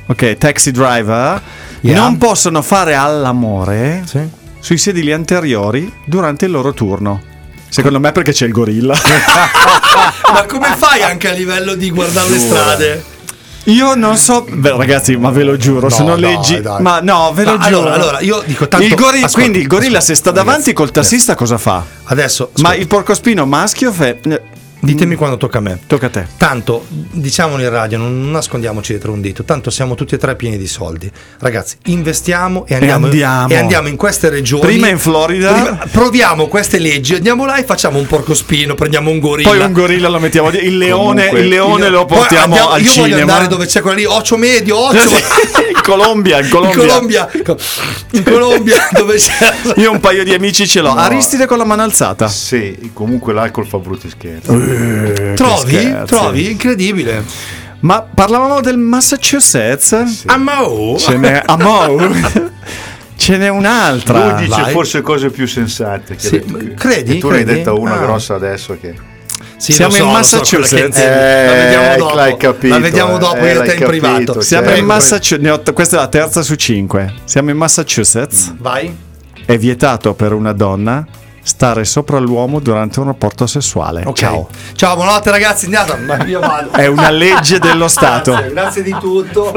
[0.07, 1.41] ok, taxi driver,
[1.81, 1.99] Yeah.
[2.01, 4.21] non possono fare all'amore Sì.
[4.61, 7.21] sui sedili anteriori durante il loro turno.
[7.69, 8.95] Secondo me perché c'è il gorilla.
[10.33, 13.05] Ma come fai anche a livello di guardare le strade?
[13.67, 16.83] Io non so, beh, ragazzi, ma ve lo giuro, se No, non dai, leggi, dai.
[16.83, 17.67] ma no, ve lo No, giuro.
[17.79, 20.51] allora, allora, io dico tanto- il gorilla, ascolta, quindi il gorilla ascolta, se sta davanti
[20.53, 21.85] ragazzi, col tassista cosa fa?
[22.05, 24.19] Adesso, Ma ascolta, il porcospino maschio fe...
[24.83, 25.79] eh, ditemi quando tocca a me.
[25.87, 26.27] tocca a te.
[26.37, 30.59] Tanto, diciamolo in radio, non nascondiamoci dietro un dito, tanto siamo tutti e tre pieni
[30.59, 31.11] di soldi.
[31.39, 33.49] Ragazzi, investiamo e andiamo, andiamo.
[33.49, 34.63] e andiamo in queste regioni.
[34.63, 35.53] Prima in Florida.
[35.53, 39.49] Prima- proviamo queste leggi, andiamo là e facciamo un porcospino, prendiamo un gorilla.
[39.51, 42.81] Poi un gorilla lo mettiamo il leone, Comunque, il leone Il- lo portiamo andiamo- al
[42.83, 43.09] io cinema.
[43.09, 44.99] voglio andare dove c'è quella lì, Ocio Medio, Ocio.
[45.73, 46.77] in Colombia, in in Colombia.
[46.87, 47.29] Colombia,
[48.13, 50.95] in Colombia dove c'è Io un paio di amici ce l'ho.
[50.95, 52.29] Aristide con la mano alzata.
[52.29, 54.51] Sì, comunque l'alcol fa brutti scherzi.
[54.73, 55.94] Eh, Trovi?
[56.07, 56.51] Trovi?
[56.51, 57.24] Incredibile.
[57.81, 60.23] Ma parlavamo del Massachusetts?
[60.27, 60.97] Ah, ma oh.
[60.99, 61.99] Ce n'è a Mo.
[63.16, 64.32] Ce n'è un'altra.
[64.36, 64.73] Lui dice vai.
[64.73, 66.16] forse cose più sensate.
[66.16, 67.12] Che Sì, detto credi?
[67.15, 67.99] che tu ne hai detta una Ah.
[68.05, 68.94] grossa adesso che...
[69.57, 70.73] Sì, Siamo so, in lo so, Massachusetts.
[70.73, 71.01] intendi.
[71.01, 72.15] la Eh, vediamo dopo.
[72.16, 74.32] l'hai capito, la vediamo dopo eh, io e l'hai te in capito, privato.
[74.35, 74.43] cioè.
[74.43, 74.86] Siamo Prego, in.
[74.86, 75.61] Massachusetts.
[75.62, 77.15] t- Questa è la terza su cinque.
[77.24, 78.55] Siamo in Massachusetts.
[78.59, 78.93] Vai.
[79.44, 81.07] È vietato per una donna
[81.44, 84.02] stare sopra l'uomo durante un rapporto sessuale.
[84.05, 84.16] Ok.
[84.16, 84.48] Ciao.
[84.74, 85.97] Ciao, buonanotte ragazzi, andiamo.
[86.05, 86.70] Ma io vado.
[86.77, 88.32] È una legge dello Stato.
[88.32, 89.52] Grazie, grazie di tutto.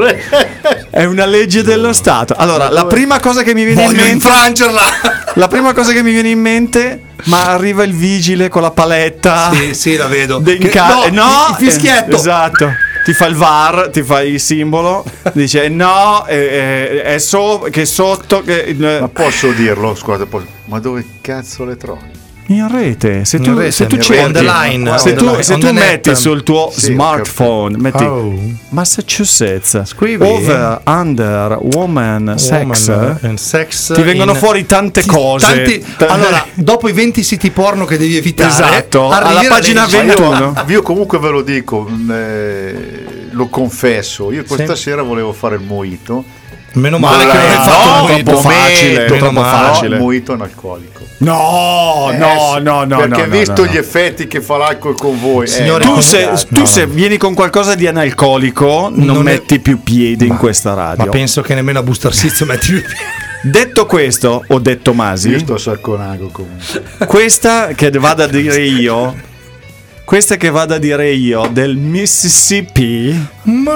[0.90, 2.34] È una legge dello Stato.
[2.36, 4.12] Allora, la prima cosa che mi viene in Voglio mente.
[4.26, 4.80] infrangerla.
[5.36, 7.02] La prima cosa che mi viene in mente.
[7.24, 9.50] Ma arriva il vigile con la paletta.
[9.52, 10.38] Sì, sì, la vedo.
[10.38, 12.12] In Che- ca- no, eh, no, il fischietto.
[12.12, 12.70] eh, esatto.
[13.06, 17.84] Ti fa il VAR, ti fa il simbolo, dice no, eh, eh, è so- che
[17.86, 18.42] sotto.
[18.42, 19.94] Che, eh, Ma posso dirlo?
[19.94, 22.10] Scusate, posso- ma dove cazzo le trovi?
[22.48, 24.24] In rete, se tu, rete, se tu cerchi, rete.
[24.24, 26.12] On the line, se tu, se tu metti net.
[26.12, 28.32] sul tuo Sì, smartphone, metti Oh.
[28.68, 30.22] Massachusetts, Scrivi.
[30.24, 35.46] over, under, woman, sex, Woman sex ti vengono in- fuori tante ti- cose.
[35.46, 39.96] tanti- allora, dopo i 20 siti porno che devi evitare, Esatto, arrivi alla pagina legge.
[40.04, 40.36] 21.
[40.38, 44.82] Io, io comunque ve lo dico, mh, eh, lo confesso, io questa Sì.
[44.82, 46.24] sera volevo fare il mojito.
[46.76, 49.66] Meno male Ma che non no, fatto un troppo facile, Meno troppo male.
[49.68, 49.96] facile.
[49.96, 51.04] il mojito analcolico.
[51.18, 52.98] No, Eh, no, no, no.
[52.98, 53.72] Perché no, visto no, no.
[53.72, 56.84] gli effetti che fa l'alcol con voi, Signori, eh, Tu, no, se, tu no, se
[56.84, 56.92] no.
[56.92, 61.04] vieni con qualcosa di analcolico, non, Non è- metti più piede in questa radio.
[61.06, 62.82] Ma penso che nemmeno a Booster Sizio metti più
[63.42, 66.82] Detto questo, ho detto Masi, io sto a Sacconago comunque.
[67.06, 69.14] questa che vado a dire io,
[70.06, 73.26] questa che vado a dire io del Mississippi,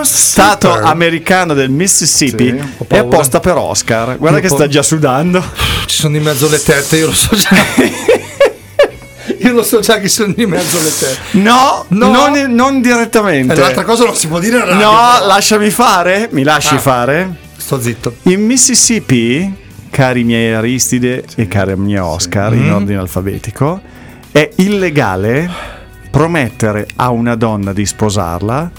[0.02, 2.84] stato americano del Mississippi, Sì.
[2.86, 4.16] È apposta per Oscar.
[4.16, 5.42] Guarda Io che sta già sudando.
[5.86, 7.48] Ci sono di mezzo le tette, io lo so già.
[9.40, 11.38] io lo so già che sono di mezzo le tette.
[11.38, 12.10] No, No.
[12.12, 13.52] Non, non direttamente.
[13.52, 14.84] E l'altra cosa non si può dire in radio.
[14.88, 15.26] No, però.
[15.26, 16.78] lasciami fare, mi lasci Ah.
[16.78, 17.34] fare.
[17.56, 18.14] Sto zitto.
[18.22, 19.52] In Mississippi,
[19.90, 23.80] cari miei Aristide e cari miei Oscar, in ordine alfabetico,
[24.30, 25.78] è illegale
[26.10, 28.70] promettere a una donna di sposarla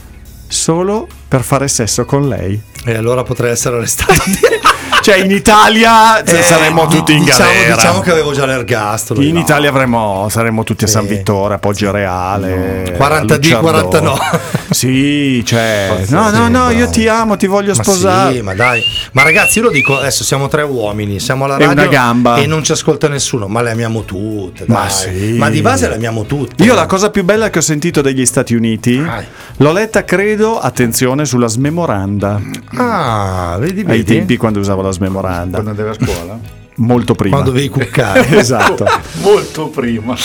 [0.47, 2.61] solo per fare sesso con lei.
[2.85, 4.13] E allora potrei essere arrestato.
[5.01, 7.75] Cioè in Italia Eh, saremmo tutti in diciamo, galera.
[7.75, 9.21] Diciamo che avevo già l'ergastolo.
[9.21, 9.39] in no.
[9.39, 11.09] Italia avremmo, saremmo tutti a San Sì.
[11.15, 13.67] Vittore, a Poggio Reale, 40 a D, Lucciardò.
[13.87, 14.17] 40 no.
[14.71, 18.35] Sì, cioè, Forza, no, no, sì, no, io ti amo, ti voglio Ma sposare.
[18.35, 18.81] sì, ma dai.
[19.11, 22.71] Ma ragazzi, io lo dico adesso, siamo tre uomini, siamo alla radio e non ci
[22.71, 24.89] ascolta nessuno, ma le amiamo tutte, Ma dai.
[24.91, 25.33] sì.
[25.37, 26.63] Ma di base le amiamo tutte.
[26.63, 29.25] Io la cosa più bella che ho sentito degli Stati Uniti Vai.
[29.57, 32.39] l'ho letta, credo, attenzione, sulla smemoranda.
[32.77, 34.03] Ah, vedi, Ai vedi?
[34.05, 35.61] tempi quando usavo la smemoranda.
[35.61, 36.39] Quando andavi a scuola?
[36.77, 37.35] Molto prima.
[37.35, 38.27] Quando dovevi cuccare.
[38.37, 38.85] esatto.
[39.21, 40.15] Molto prima.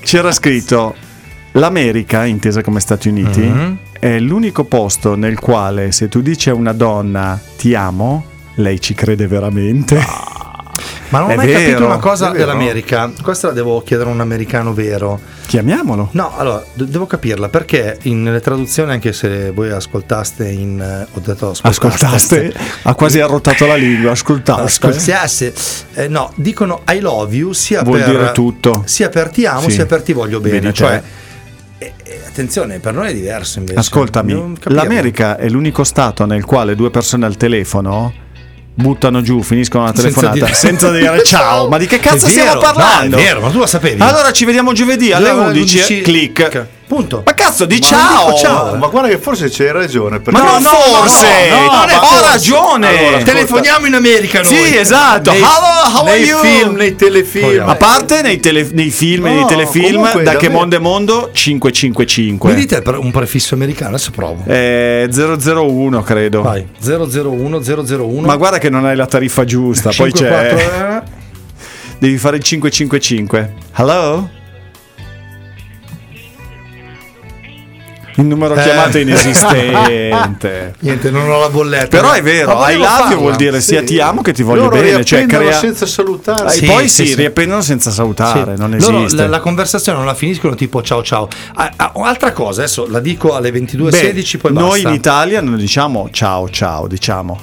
[0.00, 0.94] C'era scritto
[1.52, 3.78] l'America, intesa come Stati Uniti, Mhm.
[3.98, 8.24] è l'unico posto nel quale se tu dici a una donna ti amo,
[8.56, 9.98] lei ci crede veramente.
[11.10, 13.10] Ma non ho mai capito vero, una cosa dell'America.
[13.22, 15.18] Questa la devo chiedere a un americano vero.
[15.46, 16.10] Chiamiamolo.
[16.12, 20.80] No, allora, de- devo capirla perché in- nelle traduzioni, anche se voi ascoltaste in...
[20.80, 22.52] eh, ho detto Ascoltaste?
[22.82, 24.62] Ha quasi arrotato la lingua, ascoltaste.
[24.62, 25.54] Ascoltaste.
[25.94, 28.82] Eh, no, dicono I love you sia Vuol per dire tutto.
[28.84, 29.70] sia per ti amo Sì.
[29.70, 30.54] sia per ti voglio bene.
[30.60, 30.72] Vedi te.
[30.74, 31.02] Cioè,
[31.78, 33.78] eh, eh, attenzione, per noi è diverso invece.
[33.78, 38.12] Ascoltami, l'America è l'unico stato nel quale due persone al telefono
[38.80, 41.68] buttano giù, finiscono la Senza telefonata dire- senza dire, ciao.
[41.68, 43.16] Ma di che cazzo stiamo parlando?
[43.16, 44.00] no, è vero, ma tu lo sapevi.
[44.00, 46.66] Allora ci vediamo giovedì alle Allora, 11, 11, click.
[46.88, 47.22] Punto.
[47.22, 48.34] Ma cazzo, di Ma ciao!
[48.38, 50.22] ciao, ma guarda che forse c'hai ragione.
[50.30, 51.26] Ma non No, forse!
[51.50, 52.88] no, no, Non è- ma ho ragione!
[52.98, 54.46] Allora, Telefoniamo in America noi.
[54.54, 55.30] Sì, esatto.
[55.30, 56.40] Nei, Hello, how are nei you?
[56.40, 57.68] film, nei telefilm.
[57.68, 60.78] A parte nei, tele- nei film e No, nei telefilm, comunque, da che mondo è
[60.78, 62.48] mondo, 555.
[62.54, 64.44] Mi dite un prefisso americano, adesso provo.
[64.46, 66.40] Eh, 001 credo.
[66.40, 70.96] Vai, 001 001 Ma guarda che non hai la tariffa giusta, poi 54, c'è...
[70.96, 71.16] eh.
[71.98, 73.52] Devi fare il 555.
[73.74, 74.30] Hello?
[78.18, 78.62] Il numero Eh.
[78.62, 80.72] chiamato è inesistente.
[80.80, 81.86] Niente, non ho la bolletta.
[81.88, 83.86] Però è vero, I love vuol dire sia Sì.
[83.86, 85.58] ti amo che ti voglio Loro bene, cioè riappendono crea...
[85.60, 86.48] senza salutare.
[86.48, 87.14] E Sì, poi sì, si sì.
[87.14, 88.60] riappendono senza salutare, Sì.
[88.60, 89.16] non Loro esiste.
[89.22, 91.28] la, la conversazione non la finiscono tipo ciao ciao.
[91.54, 94.88] Ah, ah, altra cosa, adesso la dico alle 22.16 Beh, poi noi basta.
[94.88, 97.38] in Italia non diciamo ciao ciao, diciamo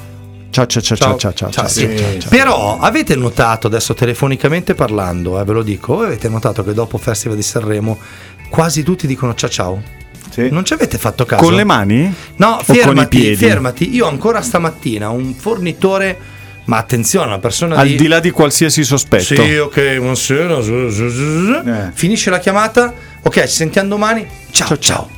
[0.51, 1.51] ciao ciao ciao ciao ciao ciao.
[1.51, 1.81] ciao, sì.
[1.97, 2.29] ciao, ciao.
[2.29, 6.97] Però avete notato adesso telefonicamente parlando, eh, ve lo dico, voi avete notato che dopo
[6.97, 7.97] Festival di Sanremo
[8.49, 9.81] quasi tutti dicono ciao ciao?
[10.29, 10.49] Sì.
[10.51, 11.43] Non ci avete fatto caso?
[11.43, 12.13] Con le mani?
[12.37, 13.35] No, O con i fermati, piedi?
[13.35, 13.93] fermati.
[13.95, 16.17] Io ancora stamattina un fornitore,
[16.65, 17.95] ma attenzione, una persona Al di...
[17.95, 19.23] di là di qualsiasi sospetto.
[19.41, 20.57] Sì, ok, buonasera.
[20.57, 21.91] Eh.
[21.93, 22.93] Finisce la chiamata.
[23.21, 24.25] Ok, ci sentiamo domani.
[24.51, 25.09] Ciao, ciao.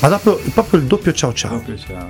[0.00, 1.62] Ma dopo, proprio il doppio ciao ciao.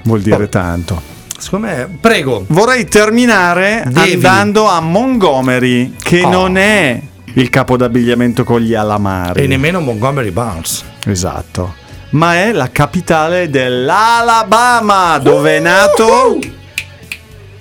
[0.04, 1.00] Vuol dire tanto.
[1.38, 2.44] Secondo me, prego.
[2.48, 4.12] Vorrei terminare Devi.
[4.14, 6.30] andando a Montgomery, che Oh.
[6.30, 7.00] non è
[7.34, 9.42] il capo d'abbigliamento con gli alamari.
[9.42, 10.84] E nemmeno Montgomery Barnes.
[11.06, 11.74] Esatto.
[12.14, 16.38] Ma è la capitale dell'Alabama, dove è nato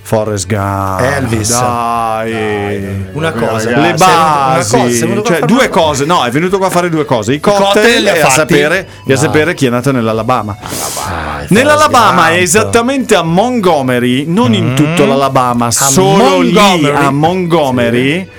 [0.03, 0.99] Forrest Gump.
[1.01, 1.49] Elvis.
[1.49, 3.05] Dai.
[3.13, 3.55] Una cosa.
[3.55, 6.05] Le Sei venuto- una basi, cosa, a cioè due cose.
[6.05, 8.77] No, è venuto qua a fare due cose: i cocktail, e, a sapere,
[9.07, 9.21] e a No.
[9.21, 10.55] sapere chi è nato nell'Alabama.
[10.61, 16.95] Forrest Nell'Alabama è esattamente a Montgomery, non in tutto l'Alabama, solo lì Montgomery.
[17.05, 18.29] a Montgomery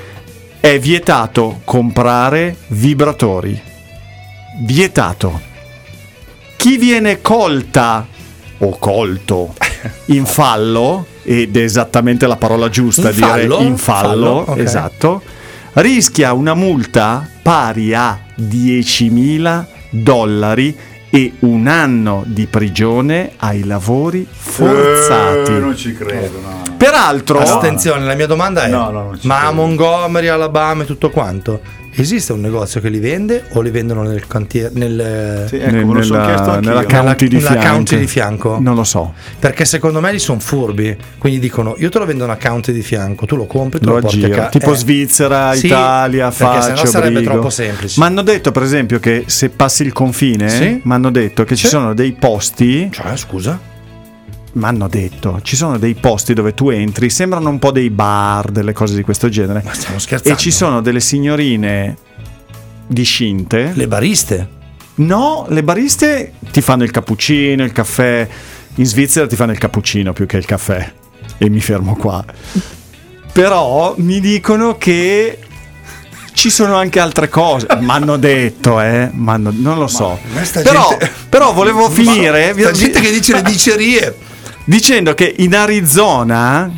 [0.60, 3.60] è vietato comprare vibratori.
[4.60, 5.52] Vietato.
[6.64, 8.06] Chi viene colta
[8.56, 9.52] o colto
[10.06, 13.58] in fallo, ed è esattamente la parola giusta In dire fallo?
[13.60, 14.58] in fallo, Fallo, ok.
[14.60, 15.22] esatto,
[15.74, 20.74] rischia una multa pari a 10.000 dollari
[21.10, 25.52] e un anno di prigione ai lavori forzati.
[25.52, 26.62] Eh, non ci credo, no.
[26.78, 29.54] Peraltro, Attenzione, la mia domanda è: No, no, non ci ma a credo.
[29.54, 31.60] Montgomery, Alabama e tutto quanto,
[32.02, 34.70] esiste un negozio che li vende o li vendono nel cantiere?
[34.74, 37.68] Nel, Sì, ecco, nel- me lo sono chiesto nella, county di nella fianco.
[37.68, 38.58] county di fianco?
[38.60, 39.14] Non lo so.
[39.38, 40.96] Perché secondo me li sono furbi.
[41.18, 43.94] Quindi dicono: Io te lo vendo una county di fianco, tu lo compri, tu Lo
[43.94, 44.48] lo, porti a casa.
[44.48, 47.30] tipo Svizzera, Sì, Italia, perché sennò faccio sarebbe brigo.
[47.32, 48.00] troppo semplice.
[48.00, 50.80] Ma hanno detto, per esempio, che se passi il confine, Sì.
[50.82, 51.70] mi hanno detto che ci Sì.
[51.70, 52.88] sono dei posti.
[52.90, 53.72] Cioè, scusa?
[54.54, 58.50] Mi hanno detto, ci sono dei posti dove tu entri, sembrano un po' dei bar,
[58.52, 59.62] delle cose di questo genere.
[59.64, 60.38] Ma stiamo scherzando.
[60.38, 61.96] E ci sono delle signorine
[62.86, 63.72] discinte.
[63.74, 64.48] Le bariste?
[64.96, 68.28] No, le bariste ti fanno il cappuccino, il caffè.
[68.76, 70.92] In Svizzera ti fanno il cappuccino più che il caffè.
[71.36, 72.24] E mi fermo qua.
[73.32, 75.38] Però mi dicono che
[76.32, 77.66] ci sono anche altre cose.
[77.80, 79.10] Mi hanno detto, eh.
[79.12, 80.16] m'hanno- non lo so.
[80.32, 82.54] ma Però, gente- però volevo finire.
[82.56, 84.16] Sta gente che dice le dicerie.
[84.64, 86.70] Dicendo che in Arizona,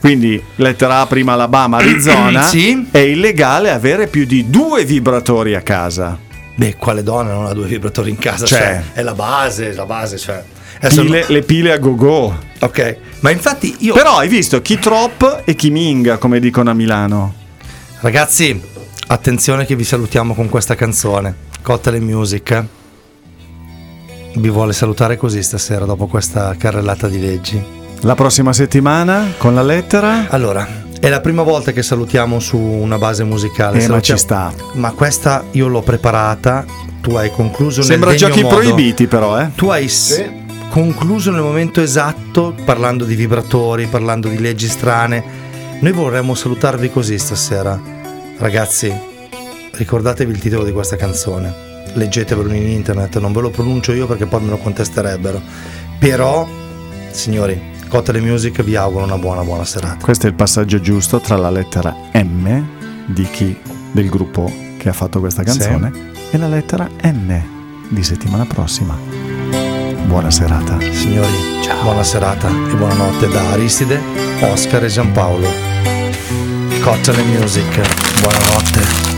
[0.00, 2.88] quindi lettera A prima Alabama, Arizona, Sì.
[2.90, 6.18] è illegale avere più di due vibratori a casa.
[6.56, 8.44] Beh, quale donna non ha due vibratori in casa?
[8.46, 8.58] Cioè.
[8.58, 10.42] Cioè, è la base, la base, cioè.
[10.88, 12.36] Pile- le pile a go-go.
[12.60, 13.94] Ok, ma infatti io.
[13.94, 17.34] Però hai visto chi trop e chi minga, come dicono a Milano.
[18.00, 18.60] Ragazzi,
[19.08, 21.34] attenzione che vi salutiamo con questa canzone.
[21.62, 22.64] Cottele Music
[24.34, 27.62] vi vuole salutare così stasera dopo questa carrellata di leggi.
[28.02, 30.26] La prossima settimana con la lettera.
[30.30, 30.66] Allora,
[31.00, 33.82] è la prima volta che salutiamo su una base musicale.
[33.82, 34.52] Eh, ma ci sta.
[34.74, 36.64] Ma questa io l'ho preparata,
[37.00, 38.56] tu hai concluso Sembra giochi modo.
[38.56, 39.50] proibiti, però, eh.
[39.54, 40.24] Tu hai s-
[40.70, 45.22] concluso nel momento esatto, parlando di vibratori, parlando di leggi strane.
[45.80, 47.78] Noi vorremmo salutarvi così stasera.
[48.38, 48.92] Ragazzi,
[49.72, 51.68] ricordatevi il titolo di questa canzone.
[51.94, 55.40] Leggetevelo in internet, non ve lo pronuncio io perché poi me lo contesterebbero.
[55.98, 56.48] Però,
[57.10, 59.96] signori, Cotele Music vi auguro una buona buona serata.
[60.00, 62.64] Questo è il passaggio giusto tra la lettera M
[63.06, 63.58] di chi
[63.90, 67.42] del gruppo che ha fatto questa canzone e la lettera N
[67.88, 68.96] di settimana prossima.
[70.06, 70.78] Buona serata.
[70.92, 71.34] Signori,
[71.82, 74.00] buona serata e buonanotte da Aristide,
[74.40, 75.48] Oscar e Giampaolo.
[76.80, 79.09] Cotele Music, buonanotte.